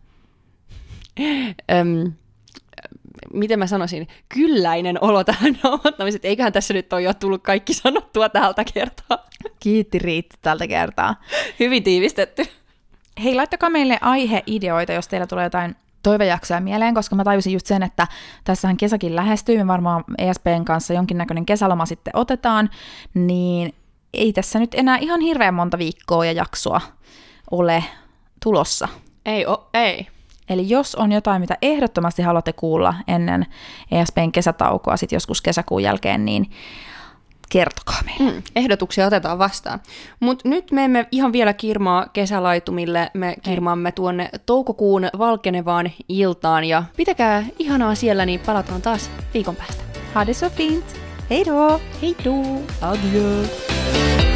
[1.73, 2.13] Öm,
[3.33, 7.75] miten mä sanoisin, kylläinen olo tähän nauhoittamiseen, että eiköhän tässä nyt ole jo tullut kaikki
[7.75, 9.19] sanottua tältä kertaa.
[9.61, 11.15] Kiitti riitti tältä kertaa.
[11.61, 12.45] Hyvin tiivistetty.
[13.25, 17.83] Hei, laittakaa meille aiheideoita, jos teillä tulee jotain toivejaksoja mieleen, koska mä tajusin just sen,
[17.83, 18.07] että
[18.45, 22.71] tässähän kesäkin lähestyy, me varmaan ESPn kanssa jonkinnäköinen kesäloma sitten otetaan,
[23.15, 23.75] niin
[24.15, 26.81] ei tässä nyt enää ihan hirveän monta viikkoa ja jaksoa
[27.51, 27.85] ole
[28.43, 28.89] tulossa.
[29.27, 30.07] Ei, o, ei.
[30.49, 33.47] Eli jos on jotain, mitä ehdottomasti haluatte kuulla ennen
[33.91, 36.51] ESPn kesätaukoa, sitten joskus kesäkuun jälkeen, niin
[37.51, 38.33] kertokaa meille.
[38.33, 39.81] Mm, ehdotuksia otetaan vastaan.
[40.21, 46.85] Mutta nyt me emme ihan vielä kirmaa kesälaitumille, me kirmaamme tuonne toukokuun valkenevaan iltaan ja
[46.97, 49.85] pitäkää ihanaa siellä, niin palataan taas viikon päästä.
[50.15, 50.85] Ha det så fint!
[51.31, 51.81] Hej då!
[52.03, 52.63] Hej då!
[52.81, 54.34] Adieu!